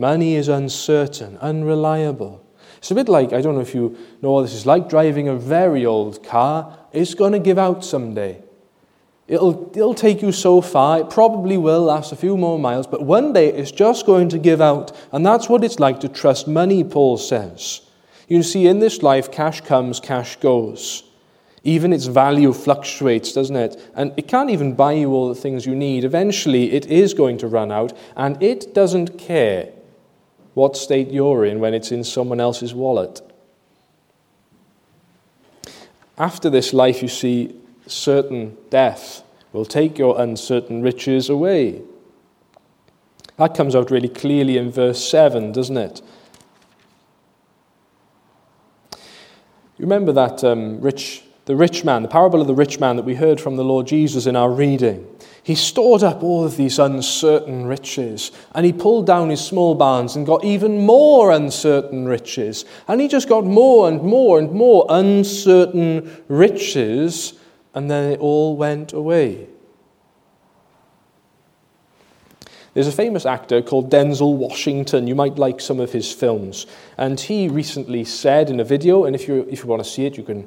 Money 0.00 0.36
is 0.36 0.46
uncertain, 0.46 1.36
unreliable. 1.38 2.44
It's 2.76 2.92
a 2.92 2.94
bit 2.94 3.08
like, 3.08 3.32
I 3.32 3.40
don't 3.40 3.56
know 3.56 3.60
if 3.60 3.74
you 3.74 3.98
know 4.22 4.30
what 4.30 4.42
this 4.42 4.54
is 4.54 4.64
like, 4.64 4.88
driving 4.88 5.26
a 5.26 5.34
very 5.34 5.84
old 5.84 6.22
car. 6.22 6.78
It's 6.92 7.14
going 7.14 7.32
to 7.32 7.40
give 7.40 7.58
out 7.58 7.84
someday. 7.84 8.40
It'll, 9.26 9.72
it'll 9.74 9.94
take 9.94 10.22
you 10.22 10.30
so 10.30 10.60
far, 10.60 11.00
it 11.00 11.10
probably 11.10 11.58
will 11.58 11.82
last 11.82 12.12
a 12.12 12.16
few 12.16 12.36
more 12.36 12.58
miles, 12.58 12.86
but 12.86 13.02
one 13.02 13.32
day 13.32 13.52
it's 13.52 13.72
just 13.72 14.06
going 14.06 14.28
to 14.30 14.38
give 14.38 14.60
out. 14.60 14.96
And 15.12 15.26
that's 15.26 15.48
what 15.48 15.64
it's 15.64 15.80
like 15.80 15.98
to 16.00 16.08
trust 16.08 16.46
money, 16.46 16.84
Paul 16.84 17.18
says. 17.18 17.82
You 18.28 18.44
see, 18.44 18.68
in 18.68 18.78
this 18.78 19.02
life, 19.02 19.32
cash 19.32 19.60
comes, 19.62 19.98
cash 19.98 20.36
goes. 20.36 21.02
Even 21.64 21.92
its 21.92 22.06
value 22.06 22.52
fluctuates, 22.52 23.32
doesn't 23.32 23.56
it? 23.56 23.90
And 23.94 24.14
it 24.16 24.28
can't 24.28 24.48
even 24.48 24.74
buy 24.74 24.92
you 24.92 25.10
all 25.10 25.28
the 25.28 25.34
things 25.34 25.66
you 25.66 25.74
need. 25.74 26.04
Eventually, 26.04 26.72
it 26.72 26.86
is 26.86 27.12
going 27.14 27.36
to 27.38 27.48
run 27.48 27.72
out, 27.72 27.92
and 28.16 28.40
it 28.40 28.72
doesn't 28.72 29.18
care 29.18 29.72
what 30.58 30.76
state 30.76 31.12
you're 31.12 31.44
in 31.44 31.60
when 31.60 31.72
it's 31.72 31.92
in 31.92 32.02
someone 32.02 32.40
else's 32.40 32.74
wallet. 32.74 33.22
After 36.18 36.50
this 36.50 36.72
life, 36.72 37.00
you 37.00 37.06
see, 37.06 37.54
certain 37.86 38.56
death 38.68 39.22
will 39.52 39.64
take 39.64 39.96
your 39.98 40.20
uncertain 40.20 40.82
riches 40.82 41.28
away. 41.28 41.80
That 43.36 43.54
comes 43.54 43.76
out 43.76 43.92
really 43.92 44.08
clearly 44.08 44.56
in 44.56 44.72
verse 44.72 45.08
7, 45.08 45.52
doesn't 45.52 45.76
it? 45.76 46.02
You 48.92 49.84
remember 49.84 50.10
that 50.10 50.42
um, 50.42 50.80
rich, 50.80 51.22
the 51.44 51.54
rich 51.54 51.84
man, 51.84 52.02
the 52.02 52.08
parable 52.08 52.40
of 52.40 52.48
the 52.48 52.54
rich 52.54 52.80
man 52.80 52.96
that 52.96 53.04
we 53.04 53.14
heard 53.14 53.40
from 53.40 53.54
the 53.54 53.62
Lord 53.64 53.86
Jesus 53.86 54.26
in 54.26 54.34
our 54.34 54.50
reading. 54.50 55.06
He 55.48 55.54
stored 55.54 56.02
up 56.02 56.22
all 56.22 56.44
of 56.44 56.58
these 56.58 56.78
uncertain 56.78 57.64
riches, 57.64 58.32
and 58.54 58.66
he 58.66 58.72
pulled 58.74 59.06
down 59.06 59.30
his 59.30 59.40
small 59.42 59.74
barns 59.74 60.14
and 60.14 60.26
got 60.26 60.44
even 60.44 60.84
more 60.84 61.30
uncertain 61.30 62.04
riches. 62.04 62.66
And 62.86 63.00
he 63.00 63.08
just 63.08 63.30
got 63.30 63.46
more 63.46 63.88
and 63.88 64.02
more 64.02 64.38
and 64.38 64.52
more 64.52 64.84
uncertain 64.90 66.22
riches, 66.28 67.32
and 67.72 67.90
then 67.90 68.12
it 68.12 68.20
all 68.20 68.58
went 68.58 68.92
away. 68.92 69.46
There's 72.74 72.86
a 72.86 72.92
famous 72.92 73.24
actor 73.24 73.62
called 73.62 73.90
Denzel 73.90 74.36
Washington. 74.36 75.06
You 75.06 75.14
might 75.14 75.38
like 75.38 75.62
some 75.62 75.80
of 75.80 75.92
his 75.92 76.12
films. 76.12 76.66
And 76.98 77.18
he 77.18 77.48
recently 77.48 78.04
said 78.04 78.50
in 78.50 78.60
a 78.60 78.64
video, 78.64 79.06
and 79.06 79.16
if 79.16 79.26
you, 79.26 79.48
if 79.50 79.60
you 79.60 79.66
want 79.66 79.82
to 79.82 79.88
see 79.88 80.04
it, 80.04 80.18
you 80.18 80.24
can 80.24 80.46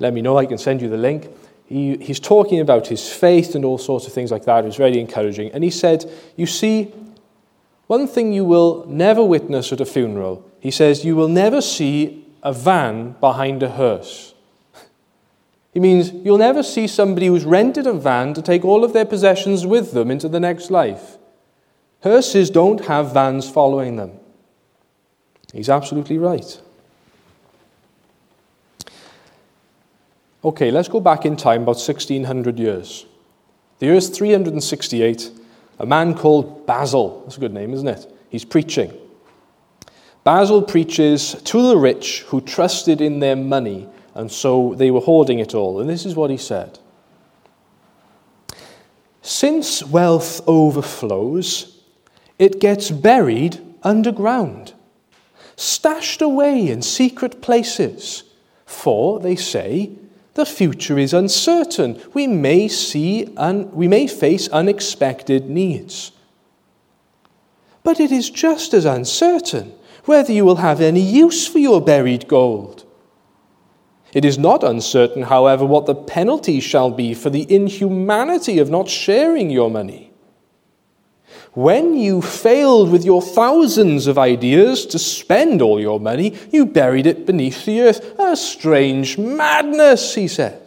let 0.00 0.12
me 0.12 0.22
know. 0.22 0.36
I 0.36 0.46
can 0.46 0.58
send 0.58 0.82
you 0.82 0.88
the 0.88 0.96
link 0.96 1.28
he, 1.70 1.96
he's 1.98 2.18
talking 2.18 2.58
about 2.58 2.88
his 2.88 3.08
faith 3.08 3.54
and 3.54 3.64
all 3.64 3.78
sorts 3.78 4.08
of 4.08 4.12
things 4.12 4.32
like 4.32 4.44
that. 4.44 4.64
It 4.64 4.66
was 4.66 4.76
very 4.76 4.98
encouraging. 4.98 5.52
And 5.52 5.62
he 5.62 5.70
said, 5.70 6.04
You 6.36 6.46
see, 6.46 6.92
one 7.86 8.08
thing 8.08 8.32
you 8.32 8.44
will 8.44 8.84
never 8.86 9.24
witness 9.24 9.72
at 9.72 9.80
a 9.80 9.84
funeral, 9.84 10.44
he 10.58 10.72
says, 10.72 11.04
you 11.04 11.14
will 11.14 11.28
never 11.28 11.60
see 11.60 12.26
a 12.42 12.52
van 12.52 13.12
behind 13.20 13.62
a 13.62 13.70
hearse. 13.70 14.34
He 15.72 15.78
means 15.78 16.10
you'll 16.10 16.38
never 16.38 16.64
see 16.64 16.88
somebody 16.88 17.28
who's 17.28 17.44
rented 17.44 17.86
a 17.86 17.92
van 17.92 18.34
to 18.34 18.42
take 18.42 18.64
all 18.64 18.82
of 18.82 18.92
their 18.92 19.04
possessions 19.04 19.64
with 19.64 19.92
them 19.92 20.10
into 20.10 20.28
the 20.28 20.40
next 20.40 20.68
life. 20.68 21.18
Hearses 22.02 22.50
don't 22.50 22.86
have 22.86 23.14
vans 23.14 23.48
following 23.48 23.94
them. 23.94 24.18
He's 25.52 25.68
absolutely 25.68 26.18
right. 26.18 26.60
Okay, 30.42 30.70
let's 30.70 30.88
go 30.88 31.00
back 31.00 31.26
in 31.26 31.36
time 31.36 31.62
about 31.62 31.76
1600 31.76 32.58
years. 32.58 33.04
The 33.78 33.86
year 33.86 33.94
is 33.94 34.08
368. 34.08 35.30
A 35.80 35.86
man 35.86 36.14
called 36.14 36.66
Basil, 36.66 37.22
that's 37.22 37.36
a 37.36 37.40
good 37.40 37.52
name, 37.52 37.74
isn't 37.74 37.88
it? 37.88 38.10
He's 38.30 38.44
preaching. 38.44 38.92
Basil 40.24 40.62
preaches 40.62 41.34
to 41.44 41.68
the 41.68 41.76
rich 41.76 42.22
who 42.28 42.40
trusted 42.40 43.02
in 43.02 43.20
their 43.20 43.36
money, 43.36 43.88
and 44.14 44.32
so 44.32 44.74
they 44.76 44.90
were 44.90 45.00
hoarding 45.00 45.40
it 45.40 45.54
all. 45.54 45.80
And 45.80 45.90
this 45.90 46.06
is 46.06 46.14
what 46.14 46.30
he 46.30 46.36
said 46.38 46.78
Since 49.20 49.84
wealth 49.84 50.40
overflows, 50.46 51.82
it 52.38 52.60
gets 52.60 52.90
buried 52.90 53.60
underground, 53.82 54.72
stashed 55.56 56.22
away 56.22 56.68
in 56.68 56.80
secret 56.80 57.42
places. 57.42 58.24
For, 58.64 59.18
they 59.18 59.36
say, 59.36 59.90
the 60.40 60.46
future 60.46 60.98
is 60.98 61.12
uncertain. 61.12 62.00
We 62.14 62.26
may, 62.26 62.66
see 62.66 63.28
un- 63.36 63.70
we 63.72 63.86
may 63.88 64.06
face 64.06 64.48
unexpected 64.48 65.50
needs. 65.50 66.12
But 67.82 68.00
it 68.00 68.10
is 68.10 68.30
just 68.30 68.72
as 68.72 68.86
uncertain 68.86 69.74
whether 70.06 70.32
you 70.32 70.46
will 70.46 70.56
have 70.56 70.80
any 70.80 71.02
use 71.02 71.46
for 71.46 71.58
your 71.58 71.82
buried 71.82 72.26
gold. 72.26 72.86
It 74.14 74.24
is 74.24 74.38
not 74.38 74.64
uncertain, 74.64 75.24
however, 75.24 75.66
what 75.66 75.84
the 75.84 75.94
penalty 75.94 76.58
shall 76.58 76.90
be 76.90 77.12
for 77.12 77.28
the 77.28 77.46
inhumanity 77.54 78.58
of 78.58 78.70
not 78.70 78.88
sharing 78.88 79.50
your 79.50 79.70
money. 79.70 80.09
When 81.52 81.96
you 81.96 82.22
failed 82.22 82.92
with 82.92 83.04
your 83.04 83.20
thousands 83.20 84.06
of 84.06 84.18
ideas 84.18 84.86
to 84.86 84.98
spend 84.98 85.60
all 85.60 85.80
your 85.80 85.98
money, 85.98 86.36
you 86.50 86.64
buried 86.64 87.06
it 87.06 87.26
beneath 87.26 87.64
the 87.64 87.80
earth. 87.80 88.18
A 88.18 88.36
strange 88.36 89.18
madness, 89.18 90.14
he 90.14 90.28
says. 90.28 90.60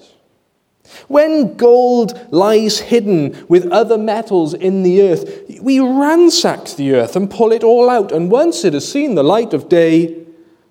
When 1.07 1.55
gold 1.55 2.27
lies 2.31 2.79
hidden 2.79 3.45
with 3.47 3.71
other 3.71 3.97
metals 3.97 4.53
in 4.53 4.83
the 4.83 5.01
earth, 5.09 5.59
we 5.61 5.79
ransack 5.79 6.65
the 6.75 6.93
earth 6.95 7.15
and 7.15 7.29
pull 7.29 7.51
it 7.51 7.63
all 7.63 7.89
out, 7.89 8.11
and 8.11 8.29
once 8.29 8.63
it 8.63 8.73
has 8.73 8.89
seen 8.89 9.15
the 9.15 9.23
light 9.23 9.53
of 9.53 9.69
day, 9.69 10.23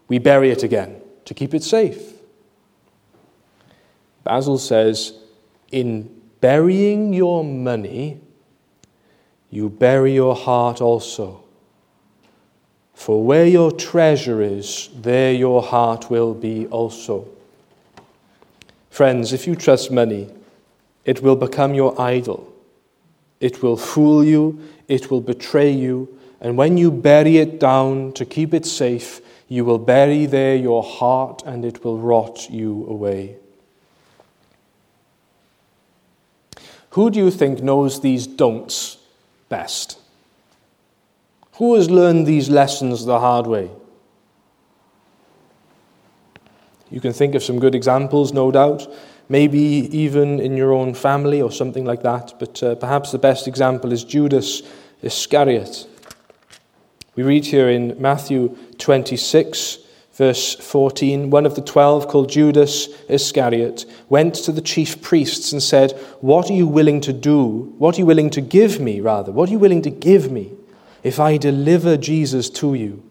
we 0.09 0.19
bury 0.19 0.50
it 0.50 0.62
again 0.62 1.00
to 1.25 1.35
keep 1.35 1.54
it 1.54 1.62
safe. 1.62 2.12
Basil 4.25 4.59
says, 4.59 5.14
in 5.71 6.21
burying 6.40 7.12
your 7.12 7.42
money, 7.42 8.21
you 9.53 9.69
bury 9.69 10.15
your 10.15 10.35
heart 10.35 10.81
also. 10.81 11.45
For 12.95 13.23
where 13.23 13.47
your 13.47 13.71
treasure 13.71 14.41
is, 14.41 14.89
there 14.97 15.35
your 15.35 15.63
heart 15.63 16.11
will 16.11 16.33
be 16.33 16.67
also. 16.69 17.29
Friends, 18.89 19.35
if 19.35 19.47
you 19.47 19.55
trust 19.55 19.91
money, 19.91 20.31
it 21.05 21.23
will 21.23 21.37
become 21.37 21.75
your 21.75 22.01
idol. 22.01 22.51
It 23.41 23.63
will 23.63 23.77
fool 23.77 24.25
you, 24.25 24.59
it 24.89 25.11
will 25.11 25.21
betray 25.21 25.71
you, 25.71 26.19
and 26.41 26.57
when 26.57 26.79
you 26.79 26.91
bury 26.91 27.37
it 27.37 27.61
down 27.61 28.13
to 28.15 28.25
keep 28.25 28.55
it 28.55 28.65
safe, 28.65 29.21
you 29.49 29.67
will 29.67 29.79
bury 29.79 30.25
there 30.25 30.57
your 30.57 30.83
heart 30.83 31.43
and 31.45 31.63
it 31.67 31.85
will 31.85 31.99
rot 31.99 32.49
you 32.49 32.87
away. 32.89 33.37
Who 36.91 37.11
do 37.11 37.19
you 37.19 37.31
think 37.31 37.63
knows 37.63 38.01
these 38.01 38.27
don'ts 38.27 38.97
best? 39.59 39.99
Who 41.59 41.75
has 41.77 41.91
learned 41.91 42.27
these 42.27 42.49
lessons 42.49 43.05
the 43.05 43.21
hard 43.21 43.47
way? 43.47 43.71
You 46.91 47.01
can 47.01 47.13
think 47.13 47.35
of 47.35 47.43
some 47.43 47.59
good 47.59 47.75
examples, 47.75 48.33
no 48.33 48.51
doubt. 48.51 48.89
maybe 49.29 49.89
even 49.97 50.41
in 50.41 50.57
your 50.57 50.73
own 50.73 50.95
family 50.95 51.41
or 51.41 51.51
something 51.51 51.87
like 51.87 52.03
that. 52.03 52.35
But 52.39 52.63
uh, 52.63 52.75
perhaps 52.75 53.13
the 53.13 53.19
best 53.19 53.49
example 53.49 53.93
is 53.93 54.05
Judas 54.05 54.63
Iscariot. 55.01 55.87
We 57.17 57.23
read 57.23 57.47
here 57.47 57.71
in 57.71 57.97
Matthew 57.99 58.57
26, 58.79 59.79
verse 60.14 60.54
14 60.54 61.31
one 61.31 61.47
of 61.47 61.54
the 61.54 61.62
twelve, 61.62 62.09
called 62.09 62.31
Judas 62.31 62.88
Iscariot, 63.09 63.85
went 64.09 64.35
to 64.37 64.52
the 64.52 64.61
chief 64.61 65.00
priests 65.02 65.52
and 65.52 65.62
said, 65.62 65.92
What 66.21 66.50
are 66.50 66.54
you 66.54 66.66
willing 66.66 67.00
to 67.02 67.12
do? 67.12 67.75
What 67.78 67.97
are 67.97 68.00
you 68.00 68.07
willing 68.07 68.31
to 68.31 68.40
give 68.40 68.81
me, 68.81 69.00
rather? 69.00 69.33
What 69.33 69.49
are 69.49 69.52
you 69.52 69.59
willing 69.59 69.83
to 69.83 69.90
give 69.90 70.31
me 70.31 70.52
if 71.02 71.19
I 71.19 71.37
deliver 71.37 71.97
Jesus 71.97 72.50
to 72.50 72.75
you? 72.75 73.02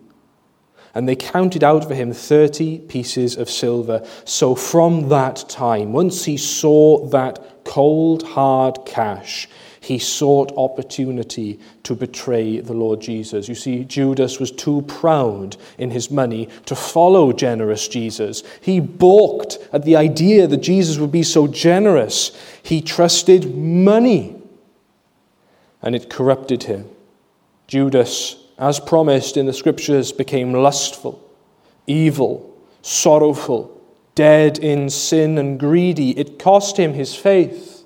and 0.93 1.07
they 1.07 1.15
counted 1.15 1.63
out 1.63 1.87
for 1.87 1.95
him 1.95 2.11
30 2.11 2.79
pieces 2.79 3.37
of 3.37 3.49
silver. 3.49 4.05
So 4.25 4.55
from 4.55 5.09
that 5.09 5.45
time, 5.47 5.93
once 5.93 6.25
he 6.25 6.37
saw 6.37 7.05
that 7.07 7.63
cold, 7.63 8.23
hard 8.23 8.79
cash, 8.85 9.47
he 9.81 9.99
sought 9.99 10.53
opportunity 10.55 11.59
to 11.83 11.95
betray 11.95 12.61
the 12.61 12.71
Lord 12.73 13.01
Jesus. 13.01 13.49
You 13.49 13.55
see, 13.55 13.83
Judas 13.83 14.39
was 14.39 14.51
too 14.51 14.83
proud 14.83 15.57
in 15.77 15.91
his 15.91 16.09
money 16.09 16.47
to 16.67 16.75
follow 16.75 17.33
generous 17.33 17.89
Jesus. 17.89 18.43
He 18.61 18.79
balked 18.79 19.57
at 19.73 19.83
the 19.83 19.97
idea 19.97 20.47
that 20.47 20.57
Jesus 20.57 20.97
would 20.97 21.11
be 21.11 21.23
so 21.23 21.47
generous. 21.47 22.31
He 22.63 22.81
trusted 22.81 23.57
money, 23.57 24.41
and 25.81 25.95
it 25.95 26.09
corrupted 26.09 26.63
him. 26.63 26.87
Judas 27.67 28.41
as 28.61 28.79
promised 28.79 29.37
in 29.37 29.47
the 29.47 29.53
scriptures, 29.53 30.11
became 30.11 30.53
lustful, 30.53 31.19
evil, 31.87 32.55
sorrowful, 32.83 33.81
dead 34.13 34.59
in 34.59 34.87
sin, 34.87 35.39
and 35.39 35.59
greedy. 35.59 36.11
It 36.11 36.37
cost 36.37 36.77
him 36.77 36.93
his 36.93 37.15
faith. 37.15 37.80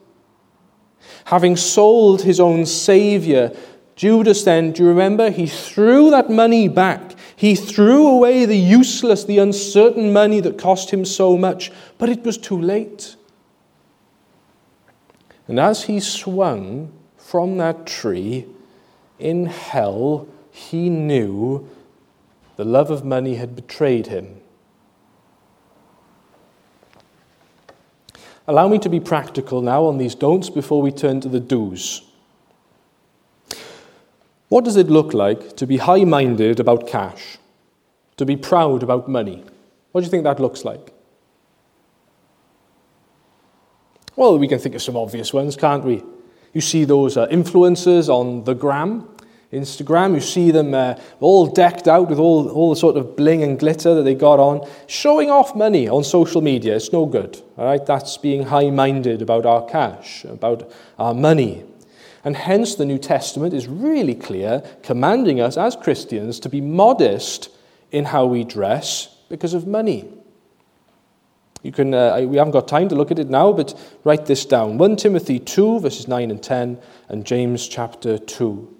Having 1.26 1.58
sold 1.58 2.22
his 2.22 2.40
own 2.40 2.66
Savior, 2.66 3.56
Judas 3.96 4.44
then, 4.44 4.72
do 4.72 4.84
you 4.84 4.90
remember? 4.90 5.30
He 5.30 5.48
threw 5.48 6.12
that 6.12 6.30
money 6.30 6.68
back. 6.68 7.16
He 7.36 7.56
threw 7.56 8.08
away 8.08 8.46
the 8.46 8.58
useless, 8.58 9.24
the 9.24 9.40
uncertain 9.40 10.14
money 10.14 10.40
that 10.42 10.58
cost 10.58 10.92
him 10.92 11.04
so 11.04 11.38
much, 11.38 11.72
but 11.98 12.10
it 12.10 12.24
was 12.24 12.38
too 12.38 12.60
late. 12.60 13.16
And 15.48 15.60
as 15.60 15.84
he 15.84 16.00
swung 16.00 16.92
from 17.18 17.58
that 17.58 17.86
tree 17.86 18.46
in 19.20 19.46
hell, 19.48 20.28
he 20.52 20.90
knew 20.90 21.70
the 22.56 22.66
love 22.66 22.90
of 22.90 23.04
money 23.04 23.36
had 23.36 23.56
betrayed 23.56 24.08
him. 24.08 24.42
Allow 28.48 28.68
me 28.68 28.80
to 28.80 28.90
be 28.90 29.00
practical 29.00 29.62
now 29.62 29.86
on 29.86 29.98
these 29.98 30.16
don'ts 30.16 30.50
before 30.50 30.82
we 30.82 30.92
turn 30.92 31.20
to 31.22 31.30
the 31.30 31.40
do's. 31.40 32.04
What 34.50 34.64
does 34.64 34.76
it 34.76 34.88
look 34.88 35.14
like 35.14 35.58
to 35.58 35.66
be 35.66 35.78
high 35.78 36.04
minded 36.04 36.60
about 36.60 36.88
cash? 36.88 37.38
To 38.18 38.26
be 38.26 38.38
proud 38.38 38.84
about 38.84 39.10
money? 39.10 39.44
What 39.92 40.02
do 40.02 40.06
you 40.06 40.12
think 40.12 40.24
that 40.24 40.40
looks 40.40 40.64
like? 40.64 40.94
Well, 44.16 44.38
we 44.38 44.48
can 44.48 44.60
think 44.60 44.76
of 44.76 44.82
some 44.82 44.96
obvious 44.96 45.34
ones, 45.34 45.56
can't 45.56 45.84
we? 45.84 46.04
You 46.54 46.62
see 46.62 46.86
those 46.86 47.18
uh, 47.18 47.28
influencers 47.28 48.08
on 48.08 48.46
the 48.46 48.54
gram 48.54 49.10
Instagram. 49.56 50.14
You 50.14 50.22
see 50.22 50.52
them 50.52 50.74
uh, 50.74 50.96
all 51.20 51.48
decked 51.48 51.88
out 51.88 52.10
with 52.10 52.20
all, 52.20 52.50
all 52.50 52.70
the 52.70 52.76
sort 52.76 52.98
of 52.98 53.16
bling 53.16 53.42
and 53.42 53.58
glitter 53.58 53.96
that 53.96 54.04
they 54.04 54.14
got 54.14 54.40
on, 54.40 54.68
showing 54.88 55.32
off 55.32 55.56
money 55.56 55.88
on 55.88 56.04
social 56.04 56.42
media. 56.42 56.76
It's 56.76 56.92
no 56.92 57.06
good. 57.06 57.42
All 57.58 57.66
right? 57.66 57.84
That's 57.86 58.18
being 58.18 58.44
high 58.44 58.70
minded 58.70 59.22
about 59.22 59.46
our 59.46 59.66
cash, 59.66 60.26
about 60.26 60.72
our 61.00 61.14
money. 61.14 61.64
And 62.24 62.36
hence, 62.36 62.76
the 62.76 62.86
New 62.86 62.98
Testament 62.98 63.54
is 63.54 63.68
really 63.68 64.16
clear, 64.16 64.64
commanding 64.84 65.40
us 65.40 65.58
as 65.58 65.76
Christians 65.76 66.40
to 66.42 66.50
be 66.50 66.60
modest 66.60 67.50
in 67.92 68.06
how 68.06 68.26
we 68.26 68.44
dress 68.44 69.16
because 69.30 69.54
of 69.54 69.68
money. 69.68 70.10
You 71.62 71.72
can, 71.72 71.94
uh, 71.94 72.20
we 72.22 72.38
haven't 72.38 72.52
got 72.52 72.68
time 72.68 72.90
to 72.90 72.96
look 72.96 73.10
at 73.10 73.18
it 73.18 73.30
now, 73.30 73.52
but 73.52 73.74
write 74.04 74.26
this 74.28 74.46
down 74.46 74.78
1 74.78 74.98
Timothy 74.98 75.40
2, 75.40 75.80
verses 75.80 76.08
9 76.08 76.30
and 76.30 76.42
10, 76.42 76.80
and 77.10 77.26
James 77.26 77.68
chapter 77.68 78.18
2 78.18 78.75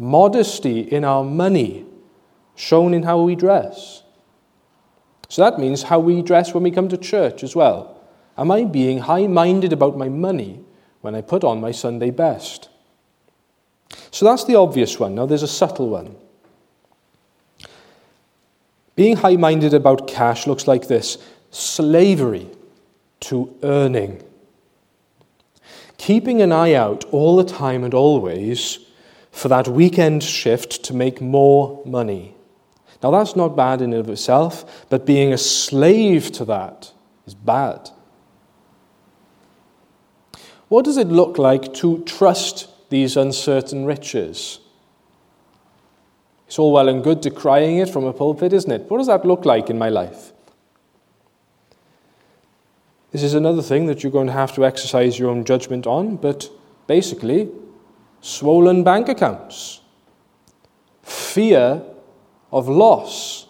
modesty 0.00 0.80
in 0.80 1.04
our 1.04 1.22
money 1.22 1.84
shown 2.56 2.94
in 2.94 3.02
how 3.02 3.20
we 3.20 3.36
dress. 3.36 4.02
So 5.28 5.42
that 5.42 5.60
means 5.60 5.84
how 5.84 6.00
we 6.00 6.22
dress 6.22 6.54
when 6.54 6.62
we 6.62 6.70
come 6.70 6.88
to 6.88 6.96
church 6.96 7.44
as 7.44 7.54
well. 7.54 8.00
Am 8.36 8.50
I 8.50 8.64
being 8.64 8.98
high 8.98 9.26
minded 9.26 9.72
about 9.72 9.98
my 9.98 10.08
money 10.08 10.60
when 11.02 11.14
I 11.14 11.20
put 11.20 11.44
on 11.44 11.60
my 11.60 11.70
Sunday 11.70 12.10
best? 12.10 12.70
So 14.10 14.24
that's 14.24 14.44
the 14.44 14.56
obvious 14.56 14.98
one. 14.98 15.14
Now 15.14 15.26
there's 15.26 15.42
a 15.42 15.48
subtle 15.48 15.90
one. 15.90 16.16
Being 18.96 19.16
high 19.16 19.36
minded 19.36 19.74
about 19.74 20.08
cash 20.08 20.46
looks 20.46 20.66
like 20.66 20.88
this 20.88 21.18
slavery 21.50 22.48
to 23.20 23.54
earning. 23.62 24.22
Keeping 25.98 26.40
an 26.40 26.52
eye 26.52 26.72
out 26.72 27.04
all 27.12 27.36
the 27.36 27.44
time 27.44 27.84
and 27.84 27.92
always 27.92 28.78
for 29.30 29.48
that 29.48 29.68
weekend 29.68 30.22
shift 30.22 30.84
to 30.84 30.94
make 30.94 31.20
more 31.20 31.82
money. 31.84 32.34
Now, 33.02 33.10
that's 33.10 33.34
not 33.34 33.56
bad 33.56 33.80
in 33.80 33.92
and 33.92 34.00
of 34.00 34.10
itself, 34.10 34.86
but 34.90 35.06
being 35.06 35.32
a 35.32 35.38
slave 35.38 36.32
to 36.32 36.44
that 36.44 36.92
is 37.26 37.34
bad. 37.34 37.90
What 40.68 40.84
does 40.84 40.98
it 40.98 41.08
look 41.08 41.38
like 41.38 41.72
to 41.74 42.02
trust 42.04 42.68
these 42.90 43.16
uncertain 43.16 43.86
riches? 43.86 44.60
It's 46.46 46.58
all 46.58 46.72
well 46.72 46.88
and 46.88 47.02
good 47.02 47.20
decrying 47.20 47.78
it 47.78 47.88
from 47.88 48.04
a 48.04 48.12
pulpit, 48.12 48.52
isn't 48.52 48.70
it? 48.70 48.90
What 48.90 48.98
does 48.98 49.06
that 49.06 49.24
look 49.24 49.44
like 49.44 49.70
in 49.70 49.78
my 49.78 49.88
life? 49.88 50.32
This 53.12 53.22
is 53.22 53.34
another 53.34 53.62
thing 53.62 53.86
that 53.86 54.02
you're 54.02 54.12
going 54.12 54.28
to 54.28 54.32
have 54.32 54.54
to 54.54 54.64
exercise 54.64 55.18
your 55.18 55.30
own 55.30 55.44
judgment 55.44 55.86
on, 55.86 56.16
but 56.16 56.48
basically, 56.86 57.48
swollen 58.20 58.84
bank 58.84 59.08
accounts, 59.08 59.80
fear 61.02 61.82
of 62.52 62.68
loss. 62.68 63.46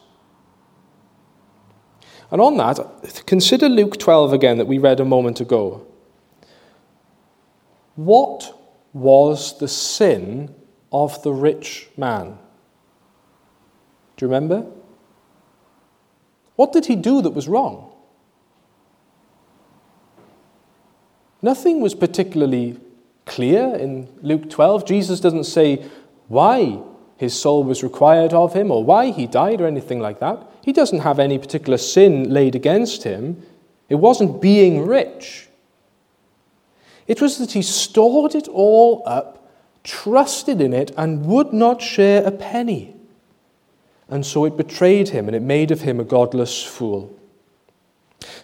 And 2.31 2.41
on 2.41 2.57
that, 2.59 3.23
consider 3.27 3.69
Luke 3.69 3.99
12 3.99 4.33
again 4.33 4.59
that 4.59 4.67
we 4.67 4.79
read 4.79 5.01
a 5.01 5.05
moment 5.05 5.41
ago. 5.41 5.87
What 7.97 8.57
was 8.93 9.59
the 9.59 9.69
sin 9.69 10.55
of 10.93 11.23
the 11.23 11.33
rich 11.33 11.89
man? 11.97 12.39
Do 14.17 14.27
you 14.27 14.29
remember? 14.29 14.67
What 16.57 16.73
did 16.73 16.87
he 16.87 16.97
do 16.97 17.23
that 17.23 17.31
was 17.31 17.49
wrong? 17.49 17.93
Nothing 21.43 21.81
was 21.81 21.95
particularly 21.95 22.79
clear 23.27 23.75
in 23.77 24.09
Luke 24.23 24.51
12. 24.51 24.85
Jesus 24.85 25.21
doesn't 25.21 25.45
say 25.45 25.85
why 26.29 26.81
his 27.17 27.39
soul 27.39 27.65
was 27.65 27.83
required 27.83 28.33
of 28.33 28.55
him 28.55 28.71
or 28.71 28.83
why 28.83 29.11
he 29.11 29.27
died 29.27 29.61
or 29.61 29.67
anything 29.67 30.01
like 30.01 30.21
that. 30.21 30.47
He 30.63 30.73
doesn't 30.73 31.01
have 31.01 31.19
any 31.19 31.39
particular 31.39 31.79
sin 31.79 32.33
laid 32.33 32.55
against 32.55 33.03
him. 33.03 33.43
It 33.89 33.97
wasn't 33.97 34.41
being 34.41 34.87
rich. 34.87 35.49
It 37.07 37.21
was 37.21 37.39
that 37.39 37.53
he 37.53 37.63
stored 37.63 38.35
it 38.35 38.49
all 38.49 39.03
up, 39.05 39.51
trusted 39.83 40.61
in 40.61 40.73
it, 40.73 40.93
and 40.97 41.27
would 41.27 41.53
not 41.53 41.83
share 41.83 42.25
a 42.25 42.31
penny. 42.31 42.95
And 44.09 44.25
so 44.25 44.45
it 44.45 44.57
betrayed 44.57 45.11
him 45.11 45.27
and 45.27 45.37
it 45.37 45.43
made 45.43 45.71
of 45.71 45.83
him 45.83 46.01
a 46.01 46.05
godless 46.05 46.63
fool. 46.63 47.17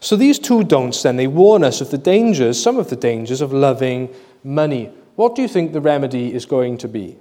So 0.00 0.16
these 0.16 0.38
two 0.38 0.64
don'ts 0.64 1.02
then, 1.02 1.16
they 1.16 1.26
warn 1.26 1.64
us 1.64 1.80
of 1.80 1.90
the 1.90 1.98
dangers, 1.98 2.60
some 2.60 2.78
of 2.78 2.90
the 2.90 2.96
dangers 2.96 3.40
of 3.40 3.52
loving 3.52 4.14
money. 4.46 4.90
What 5.16 5.34
do 5.34 5.42
you 5.42 5.48
think 5.48 5.72
the 5.72 5.80
remedy 5.80 6.32
is 6.32 6.46
going 6.46 6.78
to 6.78 6.88
be? 6.88 7.16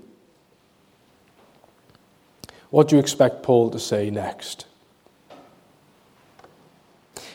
What 2.69 2.87
do 2.87 2.95
you 2.95 2.99
expect 2.99 3.41
Paul 3.41 3.69
to 3.71 3.79
say 3.79 4.09
next? 4.09 4.65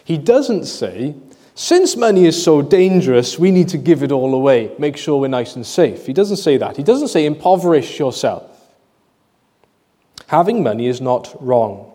He 0.04 0.16
doesn't 0.16 0.64
say, 0.66 1.14
since 1.54 1.96
money 1.96 2.24
is 2.24 2.42
so 2.42 2.62
dangerous, 2.62 3.38
we 3.38 3.50
need 3.50 3.68
to 3.68 3.78
give 3.78 4.02
it 4.02 4.12
all 4.12 4.34
away, 4.34 4.72
make 4.78 4.96
sure 4.96 5.20
we're 5.20 5.28
nice 5.28 5.56
and 5.56 5.66
safe. 5.66 6.06
He 6.06 6.12
doesn't 6.12 6.36
say 6.36 6.56
that. 6.56 6.76
He 6.76 6.82
doesn't 6.82 7.08
say, 7.08 7.26
impoverish 7.26 7.98
yourself. 7.98 8.44
Having 10.28 10.62
money 10.62 10.86
is 10.86 11.00
not 11.00 11.34
wrong. 11.40 11.90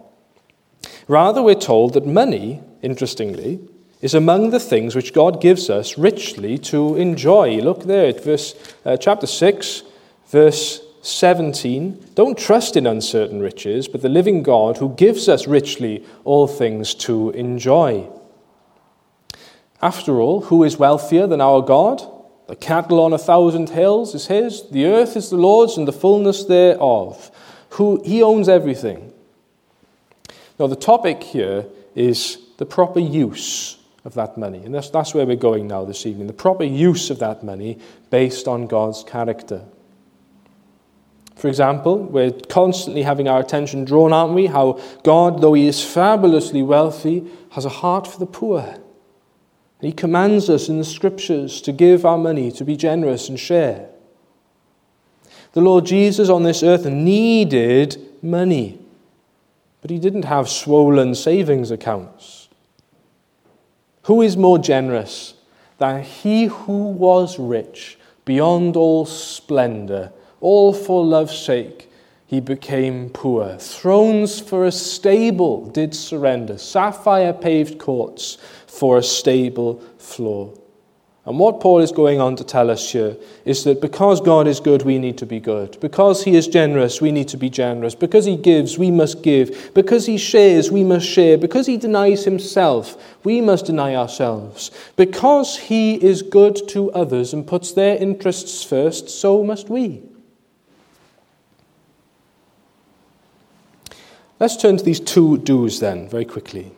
Rather, 1.08 1.42
we're 1.42 1.56
told 1.56 1.94
that 1.94 2.06
money, 2.06 2.62
interestingly, 2.82 3.60
is 4.06 4.13
among 4.13 4.52
the 4.52 4.60
things 4.60 4.96
which 4.96 5.13
God 5.13 5.41
gives 5.41 5.68
us 5.68 5.98
richly 5.98 6.60
to 6.60 6.96
enjoy. 6.96 7.58
Look 7.58 7.86
there 7.86 8.06
at 8.06 8.24
verse, 8.24 8.54
uh, 8.86 8.98
chapter 8.98 9.26
6, 9.26 9.82
verse 10.28 10.80
17. 11.02 12.12
Don't 12.13 12.38
trust 12.38 12.78
in 12.78 12.86
uncertain 12.86 13.39
riches, 13.39 13.88
but 13.88 14.04
the 14.04 14.10
living 14.10 14.44
God 14.44 14.78
who 14.78 14.89
gives 14.89 15.28
us 15.28 15.48
richly 15.48 16.06
all 16.24 16.46
things 16.46 16.94
to 17.06 17.32
enjoy. 17.32 18.08
After 19.82 20.22
all, 20.22 20.41
who 20.41 20.63
is 20.63 20.78
wealthier 20.78 21.26
than 21.26 21.41
our 21.41 21.63
God? 21.63 22.04
The 22.46 22.56
cattle 22.56 23.00
on 23.00 23.12
a 23.12 23.18
thousand 23.18 23.70
hills 23.70 24.13
is 24.13 24.28
his, 24.28 24.70
the 24.70 24.86
earth 24.86 25.18
is 25.18 25.32
the 25.32 25.38
Lord's, 25.38 25.78
and 25.78 25.88
the 25.88 25.91
fullness 25.91 26.44
thereof. 26.44 27.32
Who, 27.70 28.04
he 28.06 28.22
owns 28.22 28.50
everything. 28.50 29.12
Now, 30.60 30.68
the 30.68 30.76
topic 30.76 31.24
here 31.24 31.65
is 31.96 32.38
the 32.58 32.68
proper 32.68 33.00
use 33.00 33.80
of 34.06 34.13
that 34.13 34.38
money. 34.38 34.63
And 34.63 34.74
that's, 34.74 34.89
that's 34.89 35.13
where 35.13 35.26
we're 35.26 35.36
going 35.36 35.68
now 35.68 35.84
this 35.84 36.06
evening. 36.06 36.28
The 36.28 36.34
proper 36.34 36.63
use 36.63 37.10
of 37.10 37.20
that 37.20 37.44
money 37.44 37.80
based 38.12 38.48
on 38.48 38.68
God's 38.68 39.04
character. 39.04 39.63
For 41.36 41.50
example, 41.50 41.98
we're 41.98 42.32
constantly 42.32 43.02
having 43.02 43.28
our 43.28 43.41
attention 43.41 43.84
drawn, 43.84 44.13
aren't 44.13 44.34
we? 44.34 44.46
How 44.46 44.80
God, 45.04 45.41
though 45.41 45.54
He 45.54 45.68
is 45.68 45.84
fabulously 45.84 46.62
wealthy, 46.62 47.30
has 47.52 47.65
a 47.65 47.70
heart 47.70 48.08
for 48.08 48.20
the 48.20 48.26
poor. 48.26 48.78
He 49.82 49.91
commands 49.91 50.50
us 50.50 50.70
in 50.70 50.78
the 50.78 50.86
scriptures 50.86 51.60
to 51.62 51.72
give 51.72 52.06
our 52.06 52.18
money, 52.18 52.52
to 52.54 52.63
be 52.63 52.78
generous 52.78 53.28
and 53.28 53.39
share. 53.39 53.89
The 55.52 55.62
Lord 55.62 55.86
Jesus 55.86 56.30
on 56.30 56.44
this 56.44 56.63
earth 56.63 56.86
needed 56.86 57.98
money, 58.22 58.80
but 59.82 59.91
he 59.91 60.00
didn't 60.00 60.26
have 60.26 60.50
swollen 60.50 61.13
savings 61.15 61.72
accounts. 61.72 62.45
Who 64.06 64.22
is 64.22 64.38
more 64.38 64.60
generous 64.60 65.34
than 65.80 66.04
he 66.04 66.46
who 66.46 66.89
was 66.89 67.39
rich 67.39 67.98
beyond 68.24 68.78
all 68.78 69.06
splendor, 69.06 70.12
all 70.41 70.74
for 70.74 71.04
love's 71.04 71.38
sake? 71.38 71.91
He 72.28 72.39
became 72.39 73.10
poor. 73.10 73.58
Thrones 73.58 74.39
for 74.39 74.65
a 74.65 74.72
stable 74.72 75.65
did 75.65 75.96
surrender, 75.96 76.60
sapphire 76.60 77.34
paved 77.34 77.80
courts 77.80 78.38
for 78.68 79.00
a 79.00 79.04
stable 79.04 79.82
floor. 79.98 80.54
And 81.26 81.40
what 81.40 81.60
Paul 81.60 81.80
is 81.80 81.92
going 81.92 82.22
on 82.22 82.36
to 82.36 82.44
tell 82.44 82.70
us 82.70 82.92
here 82.92 83.18
is 83.46 83.64
that 83.64 83.82
because 83.82 84.22
God 84.22 84.48
is 84.48 84.60
good, 84.60 84.84
we 84.84 85.00
need 85.00 85.18
to 85.18 85.26
be 85.26 85.40
good. 85.40 85.76
Because 85.82 86.24
he 86.24 86.36
is 86.36 86.48
generous, 86.48 87.02
we 87.02 87.12
need 87.12 87.28
to 87.30 87.38
be 87.38 87.50
generous. 87.50 87.96
Because 87.96 88.26
he 88.26 88.38
gives, 88.38 88.78
we 88.78 88.92
must 88.92 89.24
give. 89.24 89.72
Because 89.74 90.06
he 90.06 90.20
shares, 90.20 90.72
we 90.72 90.84
must 90.84 91.08
share. 91.08 91.36
Because 91.40 91.66
he 91.66 91.78
denies 91.78 92.26
himself, 92.26 93.18
we 93.24 93.42
must 93.42 93.66
deny 93.66 93.96
ourselves. 93.96 94.70
Because 94.98 95.58
he 95.58 95.96
is 95.96 96.22
good 96.22 96.68
to 96.70 96.92
others 96.92 97.34
and 97.34 97.48
puts 97.48 97.72
their 97.72 97.98
interests 97.98 98.64
first, 98.64 99.10
so 99.10 99.44
must 99.44 99.68
we. 99.68 100.04
Let's 104.40 104.58
turn 104.58 104.78
to 104.78 104.84
these 104.84 105.00
two 105.00 105.40
do's 105.40 105.80
then, 105.80 106.08
very 106.08 106.26
quickly. 106.26 106.72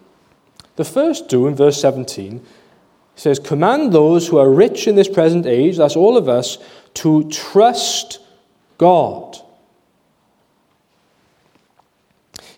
The 0.77 0.85
first 0.85 1.27
do 1.27 1.47
in 1.47 1.55
verse 1.55 1.81
17 1.81 2.45
says, 3.17 3.39
Command 3.39 3.91
those 3.91 4.27
who 4.27 4.37
are 4.37 4.49
rich 4.49 4.87
in 4.87 4.95
this 4.95 5.09
present 5.09 5.45
age, 5.45 5.77
that's 5.77 5.97
all 5.97 6.15
of 6.15 6.29
us, 6.29 6.57
to 6.93 7.29
trust 7.29 8.19
God. 8.77 9.37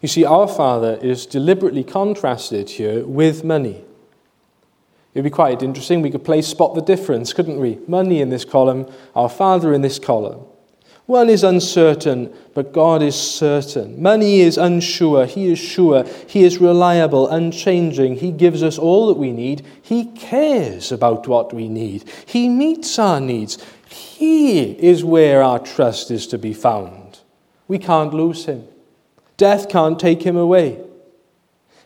You 0.02 0.08
see, 0.08 0.24
our 0.24 0.48
Father 0.48 1.00
is 1.02 1.26
deliberately 1.26 1.84
contrasted 1.84 2.70
here 2.70 3.06
with 3.06 3.44
money. 3.44 3.84
It'd 5.14 5.24
be 5.24 5.30
quite 5.30 5.64
interesting. 5.64 6.02
We 6.02 6.12
could 6.12 6.24
play 6.24 6.42
spot 6.42 6.76
the 6.76 6.82
difference, 6.82 7.34
couldn't 7.34 7.60
we? 7.60 7.80
Money 7.88 8.22
in 8.22 8.30
this 8.30 8.46
column, 8.46 8.90
our 9.16 9.30
Father 9.30 9.74
in 9.74 9.82
this 9.82 10.00
column. 10.00 10.46
One 11.10 11.32
is 11.32 11.44
uncertain, 11.44 12.32
but 12.54 12.72
God 12.72 13.02
is 13.02 13.16
certain. 13.16 14.00
Money 14.00 14.42
is 14.42 14.60
unsure, 14.60 15.26
He 15.26 15.48
is 15.48 15.58
sure. 15.58 16.06
He 16.28 16.44
is 16.44 16.62
reliable, 16.62 17.28
unchanging. 17.28 18.18
He 18.18 18.32
gives 18.32 18.62
us 18.62 18.78
all 18.78 19.08
that 19.08 19.18
we 19.18 19.32
need. 19.32 19.66
He 19.82 20.06
cares 20.06 20.92
about 20.92 21.28
what 21.28 21.52
we 21.52 21.68
need. 21.68 22.08
He 22.28 22.48
meets 22.48 23.00
our 23.00 23.20
needs. 23.20 23.58
He 23.88 24.74
is 24.74 25.04
where 25.04 25.42
our 25.42 25.58
trust 25.58 26.12
is 26.12 26.28
to 26.28 26.38
be 26.38 26.54
found. 26.54 27.18
We 27.68 27.80
can't 27.80 28.14
lose 28.14 28.46
Him, 28.46 28.66
death 29.36 29.68
can't 29.68 30.00
take 30.00 30.22
Him 30.22 30.38
away. 30.38 30.80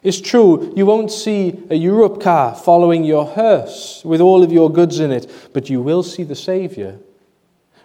It's 0.02 0.20
true, 0.20 0.74
you 0.76 0.86
won't 0.86 1.14
see 1.14 1.48
a 1.70 1.82
Europcar 1.82 2.58
following 2.58 3.06
your 3.06 3.26
hearse 3.26 4.02
with 4.04 4.20
all 4.20 4.44
of 4.44 4.52
your 4.52 4.70
goods 4.70 5.00
in 5.00 5.14
it, 5.14 5.32
but 5.54 5.70
you 5.70 5.82
will 5.82 6.04
see 6.04 6.24
the 6.24 6.36
Saviour 6.36 7.00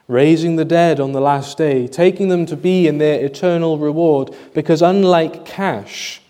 raising 0.09 0.57
the 0.57 0.65
dead 0.65 0.99
on 0.99 1.13
the 1.13 1.21
last 1.21 1.59
day, 1.59 1.87
taking 1.87 2.29
them 2.29 2.47
to 2.47 2.57
be 2.57 2.89
in 2.89 2.99
their 2.99 3.25
eternal 3.25 3.79
reward, 3.79 4.35
because 4.55 4.83
unlike 4.83 5.45
cash, 5.45 6.21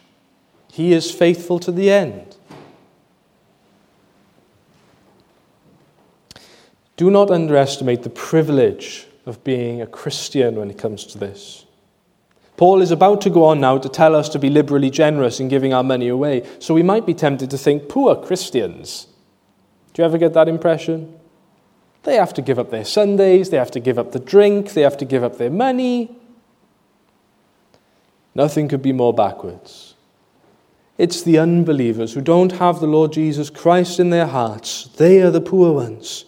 he 0.70 0.92
is 0.92 1.10
faithful 1.10 1.58
to 1.60 1.72
the 1.72 1.90
end. 1.90 2.36
Do 6.96 7.10
not 7.10 7.30
underestimate 7.30 8.02
the 8.02 8.10
privilege 8.10 9.06
of 9.24 9.42
being 9.44 9.80
a 9.80 9.86
Christian 9.86 10.56
when 10.56 10.68
it 10.68 10.78
comes 10.78 11.04
to 11.06 11.18
this. 11.18 11.64
Paul 12.56 12.82
is 12.82 12.90
about 12.90 13.20
to 13.20 13.30
go 13.30 13.44
on 13.44 13.60
now 13.60 13.78
to 13.78 13.88
tell 13.88 14.16
us 14.16 14.28
to 14.30 14.38
be 14.40 14.50
liberally 14.50 14.90
generous 14.90 15.38
in 15.38 15.46
giving 15.46 15.72
our 15.72 15.84
money 15.84 16.08
away, 16.08 16.44
so 16.58 16.74
we 16.74 16.82
might 16.82 17.06
be 17.06 17.14
tempted 17.14 17.50
to 17.50 17.58
think, 17.58 17.88
poor 17.88 18.16
Christians. 18.16 19.06
Do 19.92 20.02
you 20.02 20.06
ever 20.06 20.18
get 20.18 20.34
that 20.34 20.48
impression? 20.48 21.17
They 22.04 22.16
have 22.16 22.32
to 22.34 22.42
give 22.42 22.58
up 22.58 22.70
their 22.70 22.84
Sundays, 22.84 23.50
they 23.50 23.56
have 23.56 23.70
to 23.72 23.80
give 23.80 23.98
up 23.98 24.12
the 24.12 24.20
drink, 24.20 24.72
they 24.72 24.82
have 24.82 24.96
to 24.98 25.04
give 25.04 25.22
up 25.22 25.38
their 25.38 25.50
money. 25.50 26.16
Nothing 28.34 28.68
could 28.68 28.82
be 28.82 28.92
more 28.92 29.12
backwards. 29.12 29.94
It's 30.96 31.22
the 31.22 31.38
unbelievers 31.38 32.14
who 32.14 32.20
don't 32.20 32.52
have 32.52 32.80
the 32.80 32.86
Lord 32.86 33.12
Jesus 33.12 33.50
Christ 33.50 34.00
in 34.00 34.10
their 34.10 34.26
hearts. 34.26 34.88
They 34.96 35.22
are 35.22 35.30
the 35.30 35.40
poor 35.40 35.72
ones. 35.72 36.24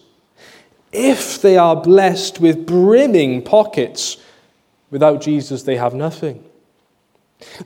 If 0.91 1.41
they 1.41 1.57
are 1.57 1.75
blessed 1.75 2.39
with 2.39 2.65
brimming 2.65 3.43
pockets, 3.43 4.17
without 4.89 5.21
Jesus 5.21 5.63
they 5.63 5.77
have 5.77 5.93
nothing. 5.93 6.43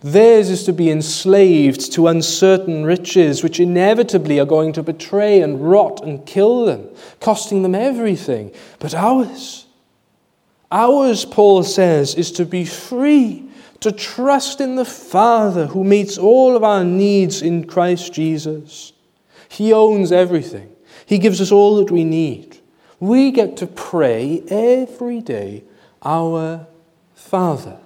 Theirs 0.02 0.50
is 0.50 0.64
to 0.66 0.74
be 0.74 0.90
enslaved 0.90 1.92
to 1.94 2.08
uncertain 2.08 2.86
riches, 2.86 3.44
which 3.44 3.60
inevitably 3.60 4.40
are 4.40 4.46
going 4.46 4.74
to 4.74 4.84
betray 4.84 5.42
and 5.42 5.70
rot 5.70 6.02
and 6.04 6.26
kill 6.26 6.66
them, 6.66 6.90
costing 7.20 7.62
them 7.62 7.76
everything. 7.76 8.52
But 8.80 8.94
ours, 8.94 9.66
ours, 10.72 11.26
Paul 11.26 11.64
says, 11.64 12.16
is 12.16 12.32
to 12.34 12.46
be 12.46 12.66
free, 12.66 13.50
to 13.82 13.92
trust 13.92 14.62
in 14.62 14.76
the 14.76 14.86
Father 14.86 15.68
who 15.68 15.84
meets 15.84 16.18
all 16.18 16.56
of 16.56 16.64
our 16.64 16.84
needs 16.84 17.42
in 17.42 17.68
Christ 17.68 18.14
Jesus. 18.14 18.94
He 19.50 19.74
owns 19.74 20.12
everything, 20.12 20.74
He 21.06 21.18
gives 21.18 21.42
us 21.42 21.52
all 21.52 21.78
that 21.78 21.92
we 21.92 22.04
need. 22.04 22.60
We 23.00 23.32
get 23.32 23.58
to 23.58 23.68
pray 23.68 24.42
every 24.48 25.20
day, 25.20 25.66
Our 26.02 26.66
Father. 27.14 27.80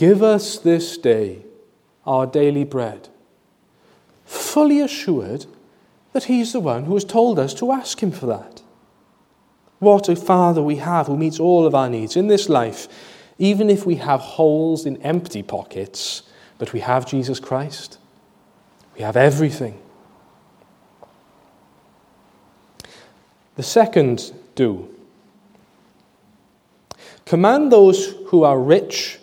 Give 0.00 0.22
us 0.22 0.56
this 0.56 0.96
day 0.96 1.42
our 2.06 2.26
daily 2.26 2.64
bread, 2.64 3.10
fully 4.24 4.80
assured 4.80 5.44
that 6.14 6.24
He's 6.24 6.54
the 6.54 6.60
one 6.60 6.84
who 6.84 6.94
has 6.94 7.04
told 7.04 7.38
us 7.38 7.52
to 7.52 7.70
ask 7.70 8.02
Him 8.02 8.10
for 8.10 8.24
that. 8.24 8.62
What 9.78 10.08
a 10.08 10.16
Father 10.16 10.62
we 10.62 10.76
have 10.76 11.06
who 11.06 11.18
meets 11.18 11.38
all 11.38 11.66
of 11.66 11.74
our 11.74 11.90
needs 11.90 12.16
in 12.16 12.28
this 12.28 12.48
life, 12.48 12.88
even 13.36 13.68
if 13.68 13.84
we 13.84 13.96
have 13.96 14.20
holes 14.20 14.86
in 14.86 14.96
empty 15.02 15.42
pockets, 15.42 16.22
but 16.56 16.72
we 16.72 16.80
have 16.80 17.04
Jesus 17.04 17.38
Christ. 17.38 17.98
We 18.94 19.02
have 19.02 19.18
everything. 19.18 19.78
The 23.56 23.62
second 23.62 24.32
do 24.54 24.88
command 27.26 27.70
those 27.70 28.14
who 28.28 28.44
are 28.44 28.58
rich 28.58 29.19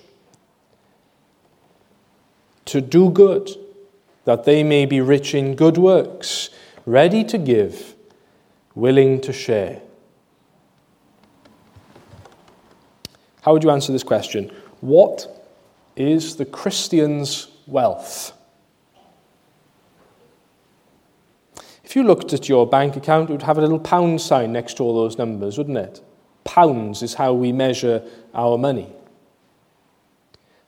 to 2.67 2.81
do 2.81 3.09
good, 3.09 3.49
that 4.25 4.43
they 4.43 4.63
may 4.63 4.85
be 4.85 5.01
rich 5.01 5.33
in 5.33 5.55
good 5.55 5.77
works, 5.77 6.49
ready 6.85 7.23
to 7.23 7.37
give, 7.37 7.95
willing 8.75 9.19
to 9.21 9.33
share. 9.33 9.81
How 13.41 13.53
would 13.53 13.63
you 13.63 13.71
answer 13.71 13.91
this 13.91 14.03
question? 14.03 14.51
What 14.81 15.27
is 15.95 16.35
the 16.35 16.45
Christian's 16.45 17.47
wealth? 17.65 18.33
If 21.83 21.95
you 21.95 22.03
looked 22.03 22.33
at 22.33 22.49
your 22.49 22.67
bank 22.67 22.97
account, 22.97 23.29
it 23.29 23.31
would 23.31 23.43
have 23.43 23.57
a 23.57 23.61
little 23.61 23.79
pound 23.79 24.19
sign 24.19 24.51
next 24.51 24.75
to 24.75 24.83
all 24.83 24.93
those 24.93 25.17
numbers, 25.17 25.57
wouldn't 25.57 25.77
it? 25.77 26.01
Pounds 26.43 27.01
is 27.01 27.13
how 27.13 27.31
we 27.31 27.53
measure 27.53 28.03
our 28.33 28.57
money. 28.57 28.91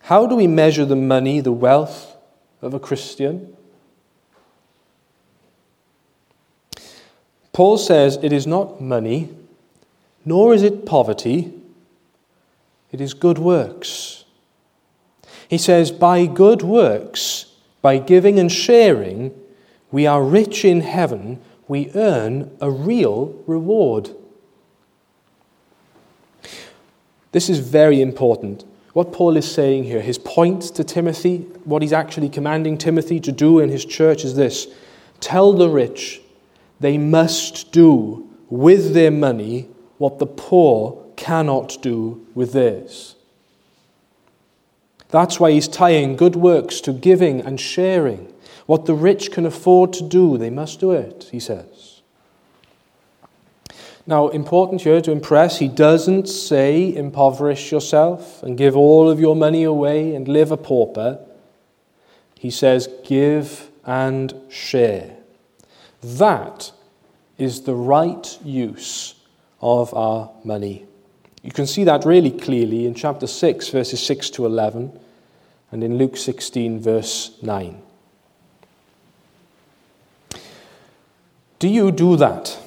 How 0.03 0.25
do 0.25 0.35
we 0.35 0.47
measure 0.47 0.85
the 0.85 0.95
money, 0.95 1.39
the 1.39 1.51
wealth 1.51 2.15
of 2.61 2.73
a 2.73 2.79
Christian? 2.79 3.55
Paul 7.53 7.77
says 7.77 8.17
it 8.21 8.31
is 8.31 8.47
not 8.47 8.79
money, 8.79 9.29
nor 10.25 10.53
is 10.53 10.63
it 10.63 10.85
poverty, 10.85 11.53
it 12.91 13.01
is 13.01 13.13
good 13.13 13.37
works. 13.37 14.23
He 15.47 15.57
says, 15.57 15.91
by 15.91 16.25
good 16.25 16.61
works, 16.61 17.47
by 17.81 17.97
giving 17.97 18.39
and 18.39 18.51
sharing, 18.51 19.33
we 19.91 20.05
are 20.05 20.23
rich 20.23 20.63
in 20.63 20.81
heaven, 20.81 21.41
we 21.67 21.91
earn 21.95 22.55
a 22.61 22.69
real 22.69 23.43
reward. 23.47 24.11
This 27.31 27.49
is 27.49 27.59
very 27.59 28.01
important. 28.01 28.63
What 28.93 29.13
Paul 29.13 29.37
is 29.37 29.49
saying 29.49 29.83
here, 29.83 30.01
his 30.01 30.17
point 30.17 30.63
to 30.75 30.83
Timothy, 30.83 31.39
what 31.63 31.81
he's 31.81 31.93
actually 31.93 32.29
commanding 32.29 32.77
Timothy 32.77 33.19
to 33.19 33.31
do 33.31 33.59
in 33.59 33.69
his 33.69 33.85
church 33.85 34.23
is 34.23 34.35
this 34.35 34.67
Tell 35.19 35.53
the 35.53 35.69
rich 35.69 36.21
they 36.79 36.97
must 36.97 37.71
do 37.71 38.27
with 38.49 38.93
their 38.93 39.11
money 39.11 39.67
what 39.97 40.17
the 40.17 40.25
poor 40.25 41.05
cannot 41.15 41.77
do 41.81 42.25
with 42.33 42.53
theirs. 42.53 43.15
That's 45.09 45.39
why 45.39 45.51
he's 45.51 45.67
tying 45.67 46.15
good 46.15 46.35
works 46.35 46.81
to 46.81 46.93
giving 46.93 47.41
and 47.41 47.59
sharing. 47.59 48.31
What 48.65 48.85
the 48.85 48.93
rich 48.93 49.31
can 49.31 49.45
afford 49.45 49.93
to 49.93 50.03
do, 50.03 50.37
they 50.37 50.51
must 50.51 50.79
do 50.79 50.91
it, 50.91 51.29
he 51.31 51.39
says. 51.39 51.78
Now, 54.09 54.29
important 54.29 54.81
here 54.81 55.01
to 55.01 55.11
impress, 55.11 55.59
he 55.59 55.67
doesn't 55.67 56.27
say 56.27 56.95
impoverish 56.95 57.71
yourself 57.71 58.41
and 58.41 58.57
give 58.57 58.75
all 58.75 59.07
of 59.07 59.19
your 59.19 59.35
money 59.35 59.61
away 59.61 60.15
and 60.15 60.27
live 60.27 60.51
a 60.51 60.57
pauper. 60.57 61.19
He 62.33 62.49
says 62.49 62.89
give 63.05 63.69
and 63.85 64.33
share. 64.49 65.15
That 66.01 66.71
is 67.37 67.61
the 67.61 67.75
right 67.75 68.39
use 68.43 69.13
of 69.61 69.93
our 69.93 70.31
money. 70.43 70.87
You 71.43 71.51
can 71.51 71.67
see 71.67 71.83
that 71.83 72.03
really 72.03 72.31
clearly 72.31 72.87
in 72.87 72.95
chapter 72.95 73.27
6, 73.27 73.69
verses 73.69 74.01
6 74.01 74.31
to 74.31 74.47
11, 74.47 74.99
and 75.71 75.83
in 75.83 75.99
Luke 75.99 76.17
16, 76.17 76.79
verse 76.79 77.37
9. 77.43 77.79
Do 81.59 81.67
you 81.67 81.91
do 81.91 82.15
that? 82.15 82.57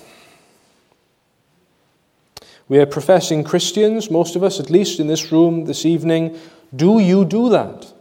We 2.73 2.79
are 2.79 2.87
professing 2.87 3.45
Christians, 3.45 4.11
most 4.11 4.35
of 4.35 4.43
us, 4.43 4.59
at 4.59 4.71
least 4.71 4.99
in 4.99 5.07
this 5.07 5.31
room 5.31 5.67
this 5.67 5.85
evening. 5.85 6.39
Do 6.75 7.01
you 7.01 7.27
do 7.27 7.51
that? 7.51 7.93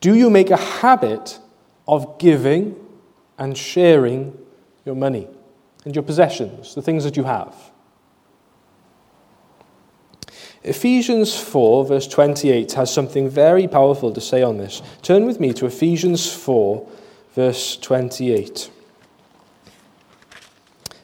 Do 0.00 0.16
you 0.16 0.30
make 0.30 0.50
a 0.50 0.56
habit 0.56 1.38
of 1.86 2.18
giving 2.18 2.74
and 3.38 3.56
sharing 3.56 4.36
your 4.84 4.96
money 4.96 5.28
and 5.84 5.94
your 5.94 6.02
possessions, 6.02 6.74
the 6.74 6.82
things 6.82 7.04
that 7.04 7.16
you 7.16 7.22
have? 7.22 7.54
Ephesians 10.64 11.38
4, 11.38 11.84
verse 11.84 12.08
28, 12.08 12.72
has 12.72 12.92
something 12.92 13.30
very 13.30 13.68
powerful 13.68 14.12
to 14.12 14.20
say 14.20 14.42
on 14.42 14.58
this. 14.58 14.82
Turn 15.02 15.24
with 15.24 15.38
me 15.38 15.52
to 15.52 15.66
Ephesians 15.66 16.32
4, 16.32 16.84
verse 17.36 17.76
28. 17.76 18.72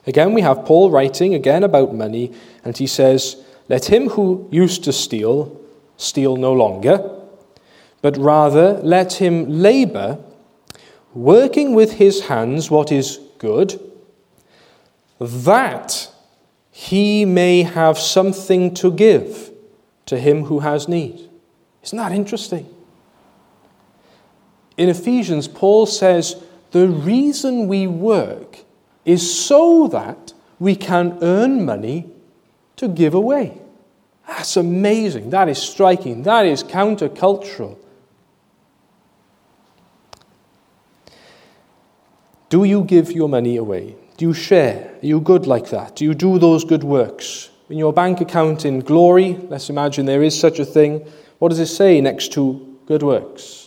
Again, 0.06 0.34
we 0.34 0.40
have 0.40 0.64
Paul 0.64 0.90
writing 0.90 1.34
again 1.34 1.62
about 1.62 1.94
money, 1.94 2.32
and 2.64 2.76
he 2.76 2.86
says, 2.86 3.36
Let 3.68 3.86
him 3.86 4.10
who 4.10 4.48
used 4.50 4.84
to 4.84 4.92
steal 4.92 5.62
steal 6.02 6.36
no 6.36 6.52
longer, 6.52 7.18
but 8.00 8.16
rather 8.16 8.74
let 8.82 9.14
him 9.14 9.48
labor, 9.48 10.18
working 11.14 11.74
with 11.74 11.94
his 11.94 12.26
hands 12.26 12.70
what 12.70 12.90
is 12.90 13.20
good, 13.38 13.80
that 15.20 16.10
he 16.70 17.24
may 17.24 17.62
have 17.62 17.98
something 17.98 18.74
to 18.74 18.90
give 18.90 19.50
to 20.06 20.18
him 20.18 20.44
who 20.44 20.60
has 20.60 20.88
need. 20.88 21.28
Isn't 21.82 21.98
that 21.98 22.12
interesting? 22.12 22.68
In 24.76 24.88
Ephesians, 24.88 25.46
Paul 25.46 25.86
says 25.86 26.42
the 26.72 26.88
reason 26.88 27.68
we 27.68 27.86
work 27.86 28.64
is 29.04 29.44
so 29.44 29.88
that 29.88 30.32
we 30.58 30.76
can 30.76 31.18
earn 31.22 31.64
money 31.64 32.08
to 32.76 32.88
give 32.88 33.14
away. 33.14 33.60
That's 34.26 34.56
amazing. 34.56 35.30
That 35.30 35.48
is 35.48 35.58
striking. 35.58 36.22
That 36.22 36.46
is 36.46 36.62
countercultural. 36.62 37.76
Do 42.48 42.64
you 42.64 42.84
give 42.84 43.10
your 43.12 43.28
money 43.28 43.56
away? 43.56 43.96
Do 44.16 44.26
you 44.26 44.34
share? 44.34 44.94
Are 45.02 45.06
you 45.06 45.20
good 45.20 45.46
like 45.46 45.70
that? 45.70 45.96
Do 45.96 46.04
you 46.04 46.14
do 46.14 46.38
those 46.38 46.64
good 46.64 46.84
works? 46.84 47.50
In 47.70 47.78
your 47.78 47.92
bank 47.92 48.20
account 48.20 48.66
in 48.66 48.80
glory, 48.80 49.38
let's 49.48 49.70
imagine 49.70 50.04
there 50.04 50.22
is 50.22 50.38
such 50.38 50.58
a 50.58 50.64
thing. 50.64 51.06
What 51.38 51.48
does 51.48 51.58
it 51.58 51.66
say 51.66 52.00
next 52.00 52.32
to 52.34 52.78
good 52.86 53.02
works? 53.02 53.61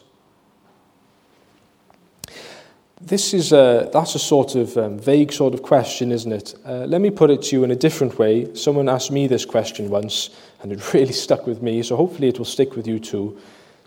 This 3.01 3.33
is 3.33 3.51
a, 3.51 3.89
that's 3.91 4.15
a 4.15 4.19
sort 4.19 4.55
of 4.55 4.77
um, 4.77 4.97
vague 4.97 5.33
sort 5.33 5.53
of 5.53 5.61
question, 5.61 6.13
isn't 6.13 6.31
it? 6.31 6.55
Uh, 6.65 6.85
let 6.85 7.01
me 7.01 7.09
put 7.09 7.29
it 7.29 7.41
to 7.43 7.55
you 7.57 7.63
in 7.65 7.71
a 7.71 7.75
different 7.75 8.17
way. 8.17 8.53
Someone 8.55 8.87
asked 8.87 9.11
me 9.11 9.27
this 9.27 9.43
question 9.43 9.89
once, 9.89 10.29
and 10.61 10.71
it 10.71 10.93
really 10.93 11.11
stuck 11.11 11.45
with 11.45 11.61
me, 11.61 11.83
so 11.83 11.97
hopefully 11.97 12.29
it 12.29 12.37
will 12.37 12.45
stick 12.45 12.75
with 12.75 12.87
you 12.87 12.99
too. 12.99 13.37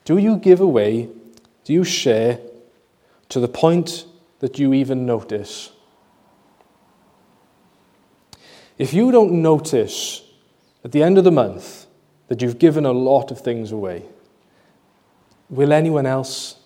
Do 0.04 0.18
you 0.18 0.36
give 0.36 0.60
away, 0.60 1.08
do 1.64 1.72
you 1.72 1.84
share 1.84 2.38
to 3.30 3.40
the 3.40 3.48
point 3.48 4.04
that 4.40 4.58
you 4.58 4.74
even 4.74 5.06
notice? 5.06 5.70
If 8.76 8.92
you 8.92 9.10
don't 9.10 9.42
notice 9.42 10.22
at 10.84 10.92
the 10.92 11.02
end 11.02 11.16
of 11.16 11.24
the 11.24 11.32
month 11.32 11.86
that 12.28 12.42
you've 12.42 12.58
given 12.58 12.84
a 12.84 12.92
lot 12.92 13.30
of 13.30 13.40
things 13.40 13.72
away, 13.72 14.04
will 15.48 15.72
anyone 15.72 16.04
else? 16.04 16.57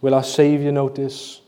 Will 0.00 0.14
our 0.14 0.24
Saviour 0.24 0.72
notice? 0.72 1.40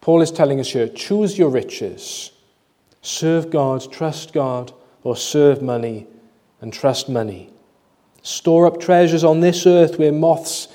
Paul 0.00 0.22
is 0.22 0.30
telling 0.30 0.60
us 0.60 0.70
here 0.70 0.88
choose 0.88 1.38
your 1.38 1.50
riches. 1.50 2.32
Serve 3.02 3.50
God, 3.50 3.90
trust 3.92 4.32
God, 4.32 4.72
or 5.02 5.16
serve 5.16 5.62
money 5.62 6.06
and 6.60 6.72
trust 6.72 7.08
money. 7.08 7.50
Store 8.22 8.66
up 8.66 8.80
treasures 8.80 9.24
on 9.24 9.40
this 9.40 9.66
earth 9.66 9.98
where 9.98 10.12
moths, 10.12 10.68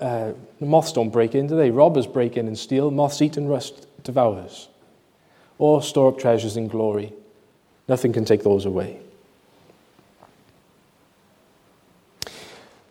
uh, 0.00 0.32
moths 0.60 0.92
don't 0.92 1.10
break 1.10 1.34
in, 1.34 1.46
do 1.46 1.56
they? 1.56 1.70
Robbers 1.70 2.06
break 2.06 2.36
in 2.36 2.46
and 2.46 2.58
steal, 2.58 2.90
moths 2.90 3.22
eat 3.22 3.36
and 3.36 3.48
rust 3.48 3.86
devours 4.02 4.68
or 5.58 5.82
store 5.82 6.08
up 6.08 6.18
treasures 6.18 6.56
in 6.56 6.68
glory. 6.68 7.12
Nothing 7.88 8.12
can 8.12 8.24
take 8.24 8.42
those 8.42 8.66
away. 8.66 9.00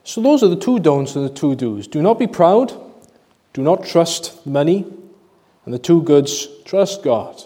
So, 0.06 0.22
those 0.22 0.44
are 0.44 0.48
the 0.48 0.56
two 0.56 0.78
don'ts 0.78 1.16
and 1.16 1.26
the 1.26 1.34
two 1.34 1.56
do's. 1.56 1.88
Do 1.88 2.00
not 2.00 2.20
be 2.20 2.28
proud, 2.28 2.72
do 3.54 3.64
not 3.64 3.84
trust 3.84 4.46
money, 4.46 4.86
and 5.66 5.74
the 5.74 5.80
two 5.80 6.04
goods, 6.04 6.48
trust 6.64 7.02
God, 7.02 7.44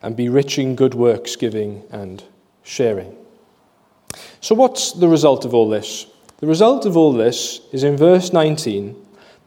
and 0.00 0.16
be 0.16 0.28
rich 0.28 0.56
in 0.56 0.76
good 0.76 0.94
works, 0.94 1.34
giving 1.34 1.82
and 1.90 2.22
sharing. 2.62 3.16
So, 4.40 4.54
what's 4.54 4.92
the 4.92 5.08
result 5.08 5.44
of 5.44 5.52
all 5.52 5.68
this? 5.68 6.06
The 6.38 6.46
result 6.46 6.86
of 6.86 6.96
all 6.96 7.12
this 7.12 7.60
is 7.72 7.82
in 7.82 7.96
verse 7.96 8.32
19. 8.32 8.94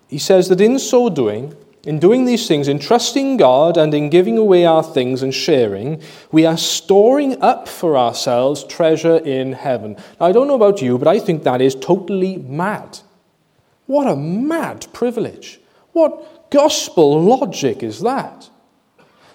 He 0.10 0.20
says 0.20 0.50
that 0.50 0.60
in 0.60 0.78
so 0.80 1.10
doing, 1.10 1.56
in 1.86 2.00
doing 2.00 2.26
these 2.26 2.48
things, 2.48 2.68
in 2.68 2.80
trusting 2.80 3.38
God 3.38 3.78
and 3.78 3.94
in 3.94 4.10
giving 4.10 4.38
away 4.38 4.66
our 4.66 4.84
things 4.84 5.22
and 5.22 5.34
sharing, 5.34 6.02
we 6.32 6.46
are 6.46 6.58
storing 6.58 7.40
up 7.42 7.70
for 7.70 7.96
ourselves 7.96 8.64
treasure 8.64 9.18
in 9.18 9.54
heaven. 9.54 9.96
Now, 10.20 10.26
I 10.26 10.32
don't 10.32 10.48
know 10.48 10.56
about 10.56 10.82
you, 10.82 10.98
but 10.98 11.08
I 11.08 11.20
think 11.20 11.44
that 11.44 11.62
is 11.62 11.76
totally 11.76 12.38
mad. 12.38 13.00
What 13.86 14.08
a 14.08 14.16
mad 14.16 14.88
privilege. 14.94 15.60
What 15.94 16.50
gospel 16.50 17.22
logic 17.22 17.84
is 17.84 18.02
that? 18.02 18.50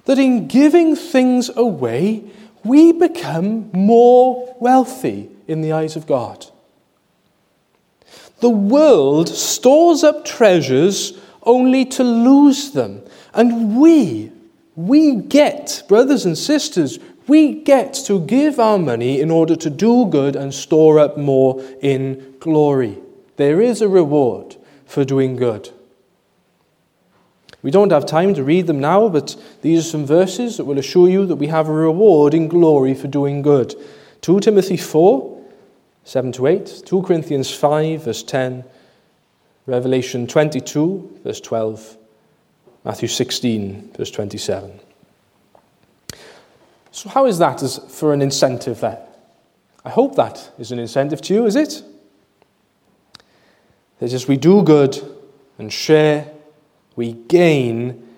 That 0.07 0.19
in 0.19 0.49
giving 0.49 0.97
things 0.97 1.51
away, 1.55 2.25
we 2.65 2.93
become 2.93 3.71
more 3.73 4.57
wealthy 4.61 5.31
in 5.47 5.61
the 5.61 5.73
eyes 5.73 5.95
of 5.95 6.07
God. 6.07 6.47
The 8.41 8.51
world 8.51 9.29
stores 9.29 10.03
up 10.03 10.25
treasures 10.25 11.13
only 11.43 11.85
to 11.85 12.05
lose 12.05 12.73
them. 12.73 13.03
And 13.35 13.81
we, 13.81 14.33
we 14.77 15.17
get, 15.17 15.83
brothers 15.89 16.25
and 16.25 16.37
sisters, 16.37 16.99
we 17.27 17.63
get 17.63 17.95
to 18.07 18.21
give 18.21 18.59
our 18.59 18.79
money 18.79 19.21
in 19.21 19.31
order 19.31 19.55
to 19.57 19.71
do 19.71 20.07
good 20.07 20.37
and 20.37 20.53
store 20.53 20.99
up 20.99 21.17
more 21.17 21.63
in 21.81 22.35
glory. 22.41 22.99
There 23.37 23.61
is 23.61 23.81
a 23.81 23.89
reward 23.89 24.57
for 24.85 25.05
doing 25.05 25.37
good. 25.37 25.71
We 27.63 27.71
don't 27.71 27.93
have 27.93 28.07
time 28.07 28.35
to 28.35 28.43
read 28.43 28.67
them 28.67 28.81
now, 28.81 29.09
but 29.09 29.37
these 29.61 29.81
are 29.81 29.91
some 29.91 30.07
verses 30.07 30.57
that 30.57 30.65
will 30.65 30.79
assure 30.79 31.09
you 31.09 31.27
that 31.27 31.37
we 31.37 31.49
have 31.49 31.69
a 31.69 31.73
reward 31.73 32.33
in 32.33 32.49
glory 32.49 32.95
for 32.95 33.07
doing 33.07 33.43
good. 33.43 33.75
2 34.23 34.41
Timothy 34.41 34.77
4, 34.77 35.43
7 36.05 36.33
to 36.33 36.47
8, 36.47 36.83
2 36.87 37.03
Corinthians 37.03 37.55
5, 37.55 38.05
verse 38.05 38.23
10, 38.23 38.65
Revelation 39.67 40.27
22, 40.27 41.21
verse 41.25 41.41
12, 41.41 41.97
Matthew 42.85 43.09
16, 43.09 43.93
verse 43.97 44.11
27. 44.11 44.81
So, 46.93 47.09
how 47.09 47.27
is 47.27 47.39
that 47.39 47.63
as 47.63 47.79
for 47.79 48.13
an 48.13 48.23
incentive 48.23 48.81
then? 48.81 48.99
I 49.85 49.91
hope 49.91 50.17
that 50.17 50.51
is 50.59 50.73
an 50.73 50.79
incentive 50.79 51.23
to 51.23 51.35
you, 51.35 51.47
is 51.47 51.57
it? 51.57 51.83
That 53.99 54.13
as 54.13 54.27
we 54.27 54.37
do 54.37 54.63
good 54.63 55.01
and 55.59 55.73
share, 55.73 56.31
we 56.97 57.13
gain 57.13 58.09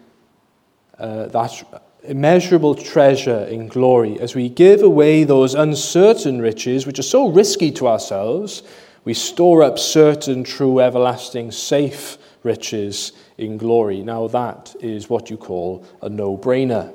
uh, 0.99 1.27
that 1.27 1.83
immeasurable 2.05 2.75
treasure 2.75 3.45
in 3.45 3.69
glory. 3.69 4.19
As 4.21 4.35
we 4.35 4.49
give 4.49 4.83
away 4.83 5.25
those 5.25 5.55
uncertain 5.55 6.41
riches, 6.41 6.87
which 6.87 6.99
are 6.99 7.05
so 7.05 7.29
risky 7.29 7.71
to 7.73 7.89
ourselves, 7.89 8.63
we 9.05 9.15
store 9.15 9.62
up 9.62 9.79
certain, 9.79 10.45
true, 10.45 10.81
everlasting, 10.81 11.51
safe 11.51 12.19
riches 12.43 13.12
in 13.37 13.57
glory. 13.57 14.03
Now, 14.03 14.29
that 14.29 14.75
is 14.81 15.11
what 15.11 15.31
you 15.31 15.37
call 15.37 15.85
a 16.01 16.09
no 16.09 16.37
brainer. 16.37 16.93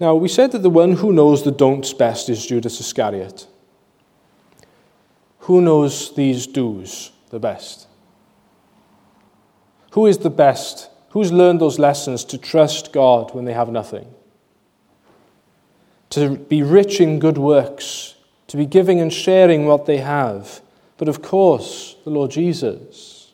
Now, 0.00 0.16
we 0.16 0.28
said 0.28 0.52
that 0.52 0.62
the 0.62 0.70
one 0.70 0.92
who 0.92 1.12
knows 1.12 1.44
the 1.44 1.52
don'ts 1.52 1.92
best 1.92 2.28
is 2.28 2.44
Judas 2.44 2.80
Iscariot. 2.80 3.46
Who 5.40 5.60
knows 5.60 6.14
these 6.14 6.46
do's 6.46 7.12
the 7.30 7.38
best? 7.38 7.86
Who 9.92 10.06
is 10.06 10.18
the 10.18 10.30
best? 10.30 10.90
Who's 11.10 11.32
learned 11.32 11.60
those 11.60 11.78
lessons 11.78 12.24
to 12.24 12.38
trust 12.38 12.92
God 12.92 13.32
when 13.34 13.44
they 13.44 13.52
have 13.52 13.68
nothing? 13.68 14.12
To 16.10 16.36
be 16.36 16.62
rich 16.62 17.00
in 17.00 17.20
good 17.20 17.38
works, 17.38 18.13
to 18.54 18.58
be 18.58 18.66
giving 18.66 19.00
and 19.00 19.12
sharing 19.12 19.66
what 19.66 19.84
they 19.84 19.96
have. 19.96 20.60
But 20.96 21.08
of 21.08 21.20
course, 21.20 21.96
the 22.04 22.10
Lord 22.10 22.30
Jesus. 22.30 23.32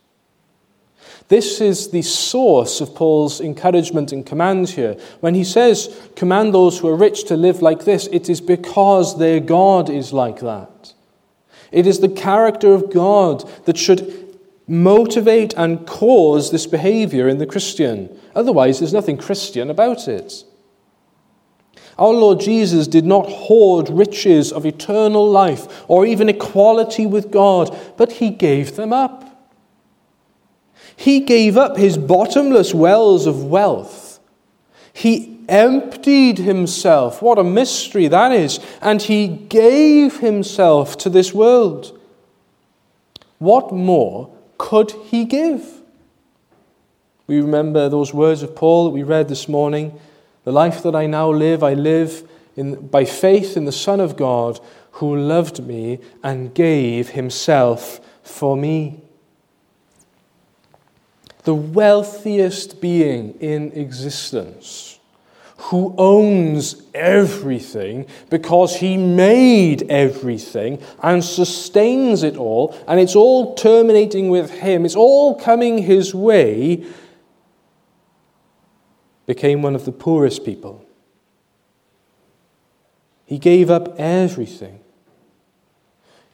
This 1.28 1.61
is 1.61 1.90
the 1.90 2.00
source 2.00 2.80
of 2.80 2.94
Paul's 2.94 3.38
encouragement 3.38 4.12
and 4.12 4.24
command 4.24 4.70
here. 4.70 4.96
When 5.20 5.35
he 5.35 5.44
says, 5.44 5.94
Command 6.16 6.54
those 6.54 6.78
who 6.78 6.88
are 6.88 6.96
rich 6.96 7.24
to 7.24 7.37
live 7.37 7.61
like 7.61 7.85
this, 7.85 8.06
it 8.06 8.30
is 8.30 8.40
because 8.40 9.18
their 9.18 9.40
God 9.40 9.90
is 9.90 10.14
like 10.14 10.40
that. 10.40 10.94
It 11.70 11.87
is 11.87 12.00
the 12.00 12.09
character 12.09 12.72
of 12.72 12.90
God 12.90 13.46
that 13.66 13.76
should 13.76 14.38
motivate 14.66 15.52
and 15.52 15.87
cause 15.87 16.50
this 16.50 16.66
behavior 16.66 17.28
in 17.28 17.37
the 17.37 17.44
Christian. 17.44 18.09
Otherwise, 18.35 18.78
there's 18.78 18.94
nothing 18.94 19.18
Christian 19.18 19.68
about 19.68 20.09
it. 20.09 20.44
Our 22.00 22.14
Lord 22.14 22.40
Jesus 22.40 22.86
did 22.86 23.04
not 23.04 23.28
hoard 23.28 23.90
riches 23.90 24.52
of 24.52 24.64
eternal 24.64 25.30
life 25.30 25.84
or 25.86 26.06
even 26.06 26.30
equality 26.30 27.04
with 27.04 27.30
God, 27.30 27.78
but 27.98 28.12
he 28.12 28.30
gave 28.30 28.74
them 28.76 28.90
up. 28.90 29.26
He 30.96 31.20
gave 31.20 31.58
up 31.58 31.76
his 31.76 31.98
bottomless 31.98 32.72
wells 32.72 33.26
of 33.26 33.44
wealth. 33.44 34.18
He 34.94 35.40
emptied 35.46 36.38
himself. 36.38 37.20
What 37.20 37.38
a 37.38 37.44
mystery 37.44 38.08
that 38.08 38.32
is. 38.32 38.60
And 38.80 39.02
he 39.02 39.28
gave 39.28 40.20
himself 40.20 40.96
to 40.98 41.10
this 41.10 41.34
world. 41.34 41.98
What 43.38 43.72
more 43.72 44.34
could 44.56 44.92
he 45.04 45.26
give? 45.26 45.82
We 47.26 47.42
remember 47.42 47.90
those 47.90 48.14
words 48.14 48.42
of 48.42 48.56
Paul 48.56 48.84
that 48.84 48.90
we 48.90 49.02
read 49.02 49.28
this 49.28 49.48
morning. 49.48 50.00
The 50.44 50.53
life 50.53 50.83
that 50.83 50.94
I 50.94 51.07
now 51.07 51.31
live, 51.31 51.62
I 51.62 51.74
live 51.74 52.29
in, 52.57 52.87
by 52.87 53.05
faith 53.05 53.57
in 53.57 53.64
the 53.64 53.72
Son 53.72 54.00
of 54.00 54.16
God 54.16 54.61
who 54.92 55.16
loved 55.16 55.62
me 55.62 55.98
and 56.22 56.55
gave 56.55 57.11
himself 57.11 58.00
for 58.22 58.57
me. 58.57 59.00
The 61.44 61.55
wealthiest 61.55 62.81
being 62.81 63.35
in 63.40 63.72
existence, 63.72 64.98
who 65.57 65.94
owns 65.98 66.83
everything 66.94 68.07
because 68.29 68.76
he 68.76 68.96
made 68.96 69.83
everything 69.90 70.83
and 71.03 71.22
sustains 71.24 72.22
it 72.22 72.37
all, 72.37 72.76
and 72.87 72.98
it's 72.98 73.16
all 73.16 73.55
terminating 73.55 74.31
with 74.31 74.50
him, 74.50 74.85
it's 74.85 74.96
all 74.96 75.35
coming 75.35 75.79
his 75.79 76.14
way, 76.14 76.85
became 79.34 79.62
one 79.62 79.76
of 79.76 79.84
the 79.84 79.92
poorest 79.92 80.44
people. 80.44 80.84
He 83.24 83.38
gave 83.38 83.70
up 83.70 83.94
everything. 83.98 84.80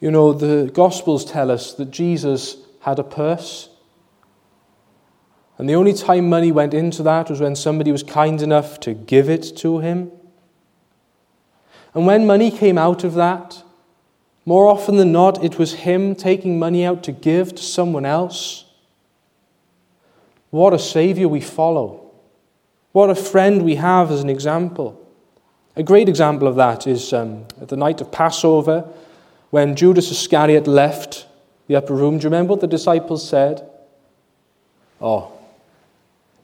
You 0.01 0.11
know, 0.11 0.33
the 0.33 0.71
Gospels 0.73 1.25
tell 1.25 1.51
us 1.51 1.75
that 1.75 1.91
Jesus 1.91 2.57
had 2.81 2.99
a 2.99 3.05
purse 3.05 3.69
and 5.59 5.69
the 5.69 5.75
only 5.75 5.95
time 5.95 6.29
money 6.29 6.53
went 6.53 6.75
into 6.75 7.03
that 7.05 7.31
was 7.31 7.41
when 7.41 7.57
somebody 7.57 7.91
was 7.91 8.03
kind 8.03 8.43
enough 8.43 8.79
to 8.81 8.93
give 8.93 9.31
it 9.31 9.57
to 9.59 9.79
him. 9.79 10.13
And 11.95 12.07
when 12.07 12.27
money 12.27 12.51
came 12.51 12.77
out 12.77 13.05
of 13.05 13.15
that, 13.15 13.63
more 14.45 14.69
often 14.69 14.97
than 14.97 15.13
not, 15.13 15.43
it 15.43 15.59
was 15.59 15.75
him 15.75 16.15
taking 16.15 16.59
money 16.59 16.85
out 16.85 17.03
to 17.05 17.13
give 17.13 17.55
to 17.55 17.63
someone 17.63 18.05
else. 18.05 18.65
What 20.51 20.75
a 20.75 20.79
Savior 20.79 21.27
we 21.27 21.41
follow. 21.41 22.06
What 22.97 23.11
a 23.11 23.15
friend 23.15 23.63
we 23.63 23.75
have 23.75 24.11
as 24.11 24.23
an 24.23 24.31
example. 24.31 24.99
A 25.77 25.83
great 25.83 26.09
example 26.09 26.49
of 26.49 26.57
that 26.57 26.87
is 26.87 27.13
um, 27.13 27.45
at 27.61 27.69
the 27.69 27.77
night 27.77 28.01
of 28.01 28.11
Passover 28.11 28.89
when 29.51 29.77
Judas 29.77 30.11
Iscariot 30.11 30.67
left 30.67 31.27
the 31.67 31.77
upper 31.77 31.93
room. 31.93 32.17
Do 32.17 32.23
you 32.23 32.31
remember 32.31 32.53
what 32.53 32.63
the 32.63 32.67
disciples 32.67 33.29
said? 33.29 33.69
Oh, 34.99 35.31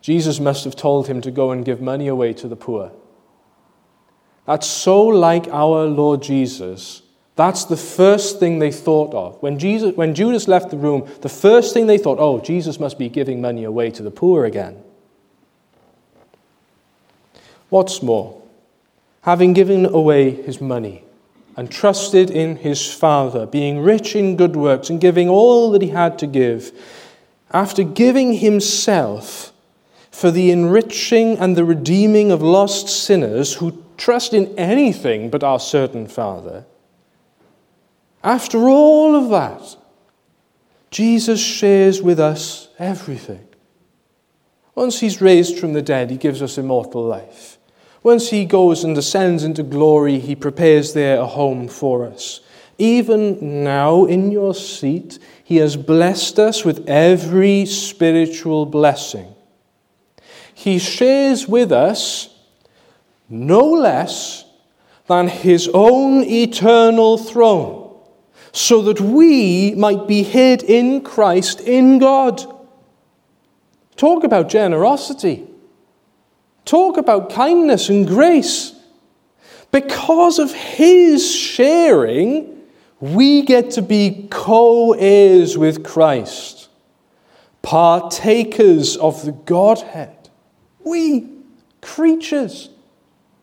Jesus 0.03 0.41
must 0.41 0.65
have 0.65 0.77
told 0.77 1.07
him 1.07 1.23
to 1.23 1.31
go 1.31 1.53
and 1.53 1.65
give 1.65 1.81
money 1.81 2.07
away 2.07 2.35
to 2.35 2.49
the 2.49 2.55
poor. 2.55 2.93
That's 4.45 4.67
so 4.67 5.05
like 5.05 5.49
our 5.49 5.87
Lord 5.87 6.21
Jesus. 6.21 7.01
That's 7.35 7.65
the 7.65 7.79
first 7.79 8.41
thing 8.41 8.59
they 8.59 8.73
thought 8.73 9.15
of. 9.15 9.43
When, 9.43 9.59
Jesus, 9.59 9.97
when 9.97 10.15
Judas 10.15 10.47
left 10.47 10.69
the 10.69 10.77
room, 10.77 11.09
the 11.23 11.31
first 11.31 11.73
thing 11.73 11.87
they 11.87 11.97
thought, 11.97 12.19
oh, 12.21 12.41
Jesus 12.41 12.79
must 12.79 12.99
be 12.99 13.09
giving 13.09 13.41
money 13.41 13.65
away 13.65 13.91
to 13.93 14.03
the 14.03 14.11
poor 14.11 14.45
again. 14.45 14.83
What's 17.73 18.03
more, 18.03 18.39
having 19.23 19.55
given 19.55 19.87
away 19.87 20.31
his 20.31 20.61
money 20.61 21.05
and 21.57 21.71
trusted 21.71 22.31
in 22.31 22.57
his 22.57 22.93
Father, 22.93 23.47
being 23.47 23.81
rich 23.81 24.15
in 24.15 24.37
good 24.37 24.57
works 24.57 24.91
and 24.91 25.01
giving 25.01 25.31
all 25.31 25.71
that 25.71 25.81
he 25.81 25.89
had 25.89 26.19
to 26.19 26.27
give, 26.27 26.71
after 27.51 27.83
giving 27.83 28.35
himself, 28.35 29.55
for 30.11 30.31
the 30.31 30.51
enriching 30.51 31.39
and 31.39 31.57
the 31.57 31.65
redeeming 31.65 32.31
of 32.31 32.43
lost 32.43 32.91
sinners 32.91 33.55
who 33.55 33.83
trust 33.97 34.35
in 34.35 34.55
anything 34.59 35.31
but 35.31 35.43
our 35.43 35.59
certain 35.59 36.07
Father. 36.07 36.67
After 38.23 38.69
all 38.69 39.17
of 39.17 39.31
that, 39.31 39.79
Jesus 40.91 41.41
shares 41.41 42.03
with 42.03 42.21
us 42.21 42.69
everything. 42.79 43.49
Once 44.75 45.01
he's 45.01 45.23
raised 45.23 45.59
from 45.59 45.73
the 45.73 45.81
dead, 45.81 46.11
he 46.11 46.19
gives 46.19 46.43
us 46.43 46.59
immortal 46.59 47.03
life. 47.03 47.57
Once 48.03 48.31
he 48.31 48.45
goes 48.45 48.85
and 48.85 48.97
ascends 48.99 49.45
into 49.45 49.63
glory, 49.63 50.19
he 50.19 50.35
prepares 50.35 50.93
there 50.93 51.19
a 51.19 51.27
home 51.27 51.69
for 51.69 52.07
us. 52.07 52.41
Even 52.79 53.63
now, 53.63 54.05
in 54.05 54.31
your 54.31 54.55
seat, 54.55 55.19
he 55.45 55.57
has 55.57 55.77
blessed 55.77 56.39
us 56.39 56.65
with 56.65 56.89
every 56.89 57.65
spiritual 57.67 58.67
blessing 58.67 59.33
he 60.63 60.79
shares 60.79 61.49
with 61.49 61.73
us 61.73 62.29
no 63.29 63.61
less 63.61 64.45
than 65.09 65.27
his 65.27 65.69
own 65.75 66.23
eternal 66.23 67.19
throne, 67.19 67.97
so 68.53 68.83
that 68.83 69.01
we 69.01 69.75
might 69.75 70.07
be 70.07 70.23
hid 70.23 70.63
in 70.63 71.01
Christ 71.01 71.61
in 71.61 71.99
God. 71.99 72.45
Talk 73.97 74.23
about 74.23 74.49
generosity. 74.49 75.49
Talk 76.65 76.97
about 76.97 77.31
kindness 77.31 77.89
and 77.89 78.07
grace. 78.07 78.75
Because 79.71 80.39
of 80.39 80.53
his 80.53 81.35
sharing, 81.35 82.61
we 83.01 83.43
get 83.43 83.73
to 83.73 83.83
be 83.83 84.29
co 84.31 84.93
heirs 84.93 85.59
with 85.59 85.83
Christ, 85.83 86.69
partakers 87.63 88.97
of 88.97 89.25
the 89.25 89.33
Godhead. 89.33 90.31
We, 90.85 91.29
creatures, 91.81 92.69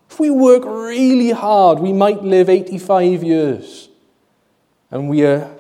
if 0.09 0.20
we 0.20 0.30
work 0.30 0.63
really 0.65 1.32
hard, 1.32 1.80
we 1.80 1.93
might 1.93 2.24
live 2.24 2.49
85 2.49 3.24
years. 3.24 3.89
And 4.91 5.09
we 5.09 5.26
are 5.26 5.51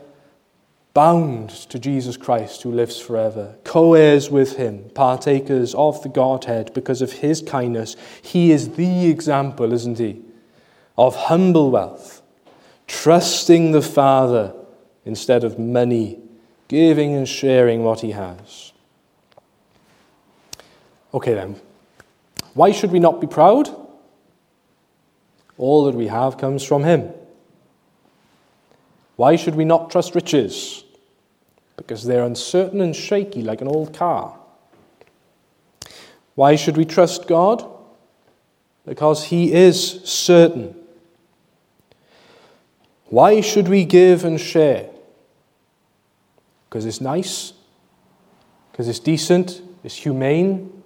bound 0.93 1.49
to 1.49 1.79
Jesus 1.79 2.17
Christ 2.17 2.63
who 2.63 2.71
lives 2.71 2.99
forever, 2.99 3.55
co 3.63 3.93
heirs 3.93 4.29
with 4.29 4.57
him, 4.57 4.89
partakers 4.93 5.75
of 5.75 6.01
the 6.03 6.09
Godhead 6.09 6.73
because 6.73 7.01
of 7.01 7.13
his 7.13 7.41
kindness. 7.41 7.95
He 8.21 8.51
is 8.51 8.71
the 8.71 9.07
example, 9.07 9.73
isn't 9.73 9.99
he, 9.99 10.21
of 10.97 11.15
humble 11.15 11.71
wealth, 11.71 12.21
trusting 12.87 13.71
the 13.71 13.81
Father 13.81 14.53
instead 15.05 15.43
of 15.43 15.57
money, 15.57 16.19
giving 16.67 17.15
and 17.15 17.27
sharing 17.27 17.83
what 17.83 18.01
he 18.01 18.11
has. 18.11 18.73
Okay, 21.13 21.33
then. 21.33 21.59
Why 22.53 22.71
should 22.71 22.91
we 22.91 22.99
not 22.99 23.21
be 23.21 23.27
proud? 23.27 23.69
All 25.57 25.85
that 25.85 25.95
we 25.95 26.07
have 26.07 26.37
comes 26.37 26.63
from 26.63 26.83
Him. 26.83 27.11
Why 29.19 29.35
should 29.35 29.55
we 29.55 29.65
not 29.65 29.91
trust 29.91 30.15
riches? 30.15 30.85
because 31.79 32.03
they're 32.03 32.25
uncertain 32.25 32.81
and 32.81 32.95
shaky 32.95 33.41
like 33.41 33.61
an 33.61 33.67
old 33.67 33.93
car. 33.93 34.37
Why 36.35 36.55
should 36.55 36.77
we 36.77 36.85
trust 36.85 37.27
God? 37.27 37.65
Because 38.85 39.23
He 39.25 39.53
is 39.53 40.01
certain. 40.03 40.75
Why 43.05 43.41
should 43.41 43.67
we 43.67 43.85
give 43.85 44.25
and 44.25 44.39
share? 44.39 44.89
Because 46.69 46.85
it's 46.85 47.01
nice, 47.01 47.53
because 48.71 48.87
it's 48.87 48.99
decent, 48.99 49.61
it's 49.83 49.95
humane. 49.95 50.83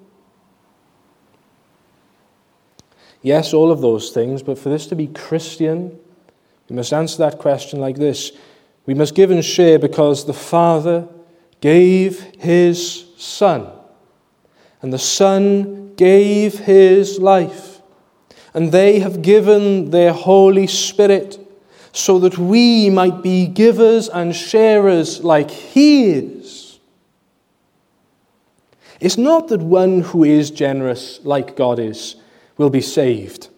Yes, 3.21 3.53
all 3.53 3.71
of 3.71 3.81
those 3.81 4.11
things, 4.11 4.43
but 4.43 4.57
for 4.57 4.69
this 4.69 4.88
to 4.88 4.95
be 4.95 5.07
Christian, 5.07 5.99
we 6.74 6.78
must 6.78 6.91
answer 6.91 7.19
that 7.19 7.38
question 7.38 7.80
like 7.80 7.97
this 7.97 8.32
We 8.88 8.95
must 8.95 9.13
give 9.13 9.30
and 9.30 9.45
share 9.45 9.78
because 9.78 10.26
the 10.26 10.34
Father 10.34 11.07
gave 11.61 12.19
His 12.39 13.05
Son, 13.15 13.67
and 14.82 14.91
the 14.91 14.97
Son 14.97 15.93
gave 15.93 16.57
His 16.57 17.19
life, 17.19 17.80
and 18.55 18.71
they 18.71 19.01
have 19.01 19.21
given 19.21 19.91
their 19.91 20.13
Holy 20.13 20.65
Spirit 20.65 21.38
so 21.91 22.17
that 22.17 22.39
we 22.39 22.89
might 22.89 23.21
be 23.21 23.45
givers 23.45 24.09
and 24.09 24.36
sharers 24.36 25.24
like 25.24 25.51
He 25.51 26.09
is. 26.09 26.80
It's 28.99 29.19
not 29.19 29.49
that 29.49 29.61
one 29.61 30.01
who 30.01 30.24
is 30.24 30.49
generous 30.49 31.19
like 31.24 31.55
God 31.55 31.78
is 31.78 32.15
will 32.57 32.71
be 32.71 32.82
saved, 32.82 33.49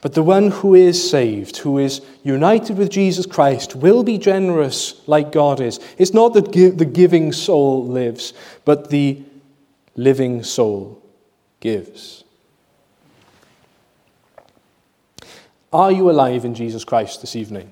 but 0.00 0.14
the 0.14 0.22
one 0.22 0.50
who 0.50 0.74
is 0.74 1.10
saved, 1.10 1.56
who 1.58 1.78
is 1.78 2.00
united 2.22 2.78
with 2.78 2.90
Jesus 2.90 3.26
Christ, 3.26 3.74
will 3.74 4.04
be 4.04 4.16
generous 4.16 5.00
like 5.08 5.32
God 5.32 5.60
is. 5.60 5.80
It's 5.98 6.14
not 6.14 6.34
that 6.34 6.52
the 6.52 6.84
giving 6.84 7.32
soul 7.32 7.84
lives, 7.84 8.32
but 8.64 8.90
the 8.90 9.22
living 9.96 10.44
soul 10.44 11.02
gives. 11.58 12.22
Are 15.72 15.90
you 15.90 16.10
alive 16.10 16.44
in 16.44 16.54
Jesus 16.54 16.84
Christ 16.84 17.20
this 17.20 17.34
evening? 17.34 17.70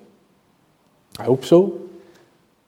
I 1.19 1.25
hope 1.25 1.45
so. 1.45 1.89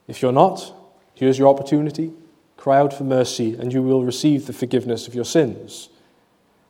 If 0.06 0.22
you're 0.22 0.32
not, 0.32 0.72
here's 1.14 1.38
your 1.38 1.48
opportunity. 1.48 2.12
Cry 2.56 2.78
out 2.78 2.94
for 2.94 3.04
mercy, 3.04 3.54
and 3.54 3.72
you 3.72 3.82
will 3.82 4.04
receive 4.04 4.46
the 4.46 4.52
forgiveness 4.52 5.06
of 5.06 5.14
your 5.14 5.24
sins. 5.24 5.88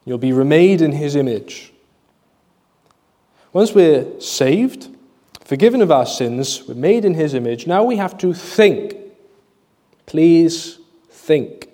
You'll 0.05 0.19
be 0.19 0.33
remade 0.33 0.81
in 0.81 0.93
His 0.93 1.15
image. 1.15 1.73
Once 3.59 3.75
we're 3.75 4.07
saved, 4.21 4.87
forgiven 5.41 5.83
of 5.83 5.91
our 5.91 6.07
sins, 6.07 6.63
we're 6.69 6.77
made 6.77 7.05
in 7.05 7.15
His 7.15 7.35
image, 7.35 7.67
now 7.67 7.83
we 7.83 7.97
have 7.97 8.17
to 8.17 8.33
think. 8.33 8.95
Please 10.07 10.79
think. 11.11 11.69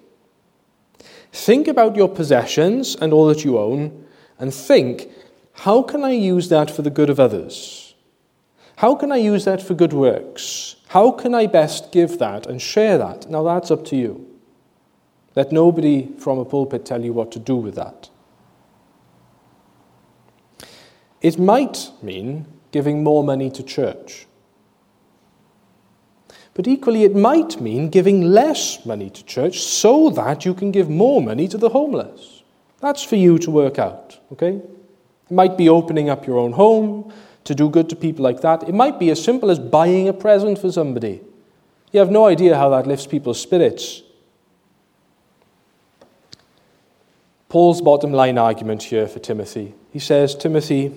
Think 1.30 1.68
about 1.68 1.94
your 1.94 2.08
possessions 2.08 2.96
and 2.96 3.12
all 3.12 3.26
that 3.26 3.44
you 3.44 3.58
own, 3.58 4.06
and 4.38 4.54
think 4.54 5.10
how 5.52 5.82
can 5.82 6.02
I 6.02 6.12
use 6.12 6.48
that 6.48 6.70
for 6.70 6.80
the 6.80 6.88
good 6.88 7.10
of 7.10 7.20
others? 7.20 7.94
How 8.76 8.94
can 8.94 9.12
I 9.12 9.16
use 9.16 9.44
that 9.44 9.60
for 9.60 9.74
good 9.74 9.92
works? 9.92 10.76
How 10.86 11.10
can 11.10 11.34
I 11.34 11.46
best 11.46 11.92
give 11.92 12.18
that 12.18 12.46
and 12.46 12.62
share 12.62 12.96
that? 12.96 13.28
Now 13.28 13.42
that's 13.42 13.70
up 13.70 13.84
to 13.88 13.96
you. 13.96 14.26
Let 15.36 15.52
nobody 15.52 16.08
from 16.16 16.38
a 16.38 16.46
pulpit 16.46 16.86
tell 16.86 17.04
you 17.04 17.12
what 17.12 17.30
to 17.32 17.38
do 17.38 17.56
with 17.56 17.74
that. 17.74 18.08
It 21.24 21.38
might 21.38 21.90
mean 22.02 22.46
giving 22.70 23.02
more 23.02 23.24
money 23.24 23.50
to 23.52 23.62
church. 23.62 24.26
But 26.52 26.68
equally, 26.68 27.04
it 27.04 27.16
might 27.16 27.62
mean 27.62 27.88
giving 27.88 28.20
less 28.20 28.84
money 28.84 29.08
to 29.08 29.24
church 29.24 29.62
so 29.62 30.10
that 30.10 30.44
you 30.44 30.52
can 30.52 30.70
give 30.70 30.90
more 30.90 31.22
money 31.22 31.48
to 31.48 31.56
the 31.56 31.70
homeless. 31.70 32.42
That's 32.80 33.02
for 33.02 33.16
you 33.16 33.38
to 33.38 33.50
work 33.50 33.78
out, 33.78 34.20
okay? 34.32 34.56
It 35.30 35.30
might 35.30 35.56
be 35.56 35.66
opening 35.66 36.10
up 36.10 36.26
your 36.26 36.36
own 36.36 36.52
home 36.52 37.10
to 37.44 37.54
do 37.54 37.70
good 37.70 37.88
to 37.88 37.96
people 37.96 38.22
like 38.22 38.42
that. 38.42 38.68
It 38.68 38.74
might 38.74 38.98
be 38.98 39.08
as 39.08 39.24
simple 39.24 39.50
as 39.50 39.58
buying 39.58 40.08
a 40.08 40.12
present 40.12 40.58
for 40.58 40.70
somebody. 40.70 41.22
You 41.90 42.00
have 42.00 42.10
no 42.10 42.26
idea 42.26 42.54
how 42.54 42.68
that 42.68 42.86
lifts 42.86 43.06
people's 43.06 43.40
spirits. 43.40 44.02
Paul's 47.48 47.80
bottom 47.80 48.12
line 48.12 48.36
argument 48.36 48.82
here 48.82 49.08
for 49.08 49.20
Timothy. 49.20 49.74
He 49.90 50.00
says, 50.00 50.34
Timothy, 50.34 50.92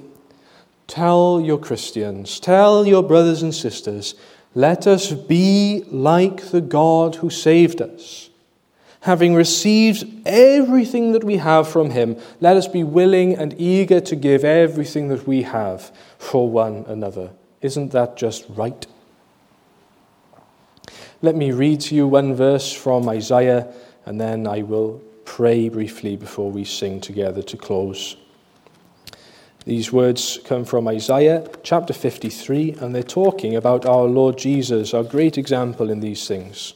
tell 0.88 1.40
your 1.40 1.58
Christians, 1.58 2.40
tell 2.40 2.88
your 2.88 3.04
brothers 3.04 3.44
and 3.44 3.54
sisters, 3.54 4.16
let 4.56 4.88
us 4.88 5.12
be 5.12 5.84
like 5.88 6.52
the 6.52 6.62
God 6.62 7.16
who 7.16 7.30
saved 7.30 7.82
us 7.82 8.30
having 9.08 9.34
received 9.34 10.06
everything 10.26 11.14
that 11.14 11.24
we 11.24 11.38
have 11.38 11.66
from 11.66 11.92
him, 11.92 12.18
let 12.42 12.58
us 12.58 12.68
be 12.68 12.84
willing 12.84 13.36
and 13.36 13.56
eager 13.58 14.02
to 14.02 14.18
give 14.18 14.44
everything 14.44 15.08
that 15.08 15.26
we 15.26 15.44
have 15.44 15.96
for 16.18 16.50
one 16.50 16.84
another. 16.88 17.32
Isn't 17.62 17.94
that 17.94 18.18
just 18.18 18.46
right? 18.50 18.86
Let 21.22 21.38
me 21.38 21.54
read 21.54 21.80
to 21.82 21.96
you 21.96 22.06
one 22.06 22.36
verse 22.36 22.74
from 22.74 23.08
Isaiah, 23.08 23.74
and 24.06 24.20
then 24.20 24.46
I 24.46 24.62
will 24.62 25.02
pray 25.24 25.70
briefly 25.70 26.18
before 26.18 26.52
we 26.52 26.66
sing 26.66 27.00
together 27.00 27.42
to 27.44 27.56
close. 27.56 28.18
These 29.68 29.92
words 29.92 30.40
come 30.46 30.64
from 30.64 30.88
Isaiah 30.88 31.46
chapter 31.62 31.92
53, 31.92 32.78
and 32.80 32.96
they're 32.96 33.04
talking 33.04 33.54
about 33.58 33.86
our 33.86 34.06
Lord 34.06 34.38
Jesus, 34.38 34.94
our 34.94 35.04
great 35.04 35.38
example 35.38 35.90
in 35.90 36.00
these 36.00 36.26
things. 36.26 36.74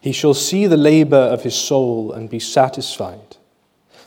He 0.00 0.10
shall 0.10 0.34
see 0.34 0.66
the 0.66 0.76
labor 0.76 1.16
of 1.16 1.44
his 1.44 1.54
soul 1.54 2.10
and 2.10 2.28
be 2.28 2.40
satisfied. 2.40 3.36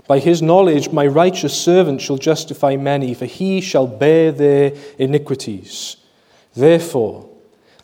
By 0.06 0.20
his 0.20 0.42
knowledge, 0.42 0.92
my 0.92 1.08
righteous 1.08 1.58
servant 1.58 2.02
shall 2.02 2.18
justify 2.18 2.76
many, 2.76 3.14
for 3.14 3.26
he 3.26 3.62
shall 3.62 3.88
bear 3.88 4.34
their 4.34 4.74
iniquities. 4.98 5.96
Therefore, 6.58 7.30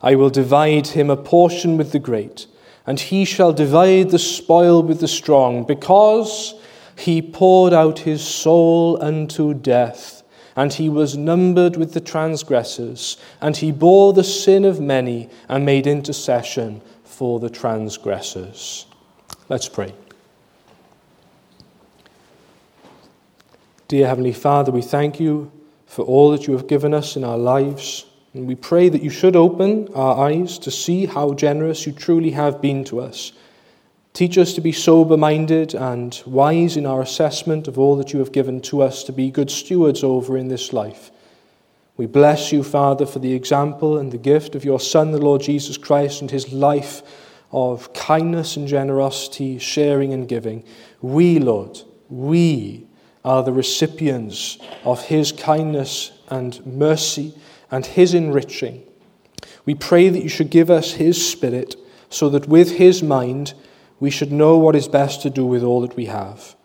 I 0.02 0.16
will 0.16 0.30
divide 0.30 0.88
him 0.88 1.10
a 1.10 1.16
portion 1.16 1.78
with 1.78 1.94
the 1.94 2.00
great, 2.00 2.48
and 2.86 3.00
he 3.00 3.24
shall 3.24 3.54
divide 3.54 4.10
the 4.10 4.20
spoil 4.20 4.84
with 4.84 5.00
the 5.00 5.08
strong, 5.08 5.64
because 5.64 6.56
he 6.98 7.22
poured 7.22 7.74
out 7.74 8.00
his 8.00 8.26
soul 8.26 9.02
unto 9.02 9.54
death, 9.54 10.24
and 10.56 10.74
he 10.74 10.90
was 10.90 11.18
numbered 11.18 11.76
with 11.76 11.94
the 11.94 12.00
transgressors, 12.00 13.18
and 13.42 13.58
he 13.58 13.72
bore 13.72 14.14
the 14.14 14.24
sin 14.24 14.66
of 14.66 14.80
many, 14.80 15.30
and 15.50 15.66
made 15.66 15.88
intercession 15.88 16.82
for 17.04 17.40
the 17.40 17.50
transgressors. 17.50 18.86
Let's 19.50 19.70
pray. 19.70 19.94
Dear 23.88 24.08
Heavenly 24.08 24.34
Father, 24.34 24.72
we 24.72 24.82
thank 24.82 25.20
you 25.20 25.52
for 25.86 26.04
all 26.04 26.32
that 26.32 26.48
you 26.48 26.54
have 26.54 26.68
given 26.68 26.94
us 26.94 27.16
in 27.16 27.24
our 27.24 27.38
lives. 27.38 28.06
And 28.34 28.48
we 28.48 28.56
pray 28.56 28.90
that 28.90 29.02
you 29.02 29.10
should 29.10 29.36
open 29.36 29.88
our 29.94 30.28
eyes 30.28 30.58
to 30.60 30.72
see 30.72 31.06
how 31.06 31.34
generous 31.34 31.86
you 31.86 31.94
truly 31.94 32.32
have 32.32 32.62
been 32.62 32.84
to 32.86 33.00
us. 33.00 33.32
Teach 34.16 34.38
us 34.38 34.54
to 34.54 34.62
be 34.62 34.72
sober 34.72 35.18
minded 35.18 35.74
and 35.74 36.24
wise 36.26 36.78
in 36.78 36.86
our 36.86 37.02
assessment 37.02 37.68
of 37.68 37.78
all 37.78 37.98
that 37.98 38.14
you 38.14 38.20
have 38.20 38.32
given 38.32 38.62
to 38.62 38.82
us 38.82 39.04
to 39.04 39.12
be 39.12 39.30
good 39.30 39.52
stewards 39.52 40.06
over 40.06 40.38
in 40.38 40.48
this 40.48 40.72
life. 40.72 41.12
We 41.98 42.06
bless 42.06 42.54
you, 42.54 42.64
Father, 42.64 43.06
for 43.06 43.20
the 43.20 43.34
example 43.34 43.98
and 43.98 44.14
the 44.14 44.18
gift 44.18 44.56
of 44.56 44.64
your 44.64 44.80
Son, 44.80 45.12
the 45.12 45.18
Lord 45.18 45.42
Jesus 45.42 45.78
Christ, 45.78 46.22
and 46.22 46.32
his 46.32 46.54
life 46.54 47.02
of 47.52 47.92
kindness 47.94 48.56
and 48.56 48.70
generosity, 48.70 49.60
sharing 49.60 50.14
and 50.14 50.30
giving. 50.30 50.64
We, 51.02 51.38
Lord, 51.38 51.82
we 52.08 52.88
are 53.26 53.44
the 53.44 53.52
recipients 53.52 54.58
of 54.86 55.04
his 55.08 55.34
kindness 55.34 56.14
and 56.30 56.66
mercy 56.66 57.34
and 57.70 57.86
his 57.86 58.14
enriching. 58.14 58.82
We 59.66 59.76
pray 59.76 60.08
that 60.08 60.24
you 60.24 60.30
should 60.30 60.52
give 60.52 60.70
us 60.70 60.94
his 60.94 61.30
spirit 61.30 61.76
so 62.10 62.30
that 62.30 62.48
with 62.48 62.78
his 62.78 63.04
mind 63.04 63.56
we 64.00 64.10
should 64.10 64.32
know 64.32 64.58
what 64.58 64.76
is 64.76 64.88
best 64.88 65.22
to 65.22 65.30
do 65.30 65.46
with 65.46 65.64
all 65.64 65.82
that 65.82 65.96
we 65.96 66.06
have. 66.06 66.56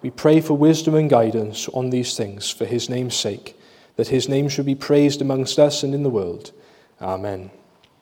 We 0.00 0.10
pray 0.10 0.40
for 0.40 0.54
wisdom 0.54 0.94
and 0.94 1.10
guidance 1.10 1.68
on 1.68 1.90
these 1.90 2.16
things 2.16 2.50
for 2.50 2.64
his 2.64 2.88
name's 2.88 3.16
sake 3.16 3.56
that 3.96 4.08
his 4.08 4.28
name 4.28 4.48
should 4.48 4.66
be 4.66 4.76
praised 4.76 5.20
amongst 5.20 5.58
us 5.58 5.82
and 5.82 5.92
in 5.92 6.04
the 6.04 6.10
world. 6.10 6.52
Amen. 7.00 7.50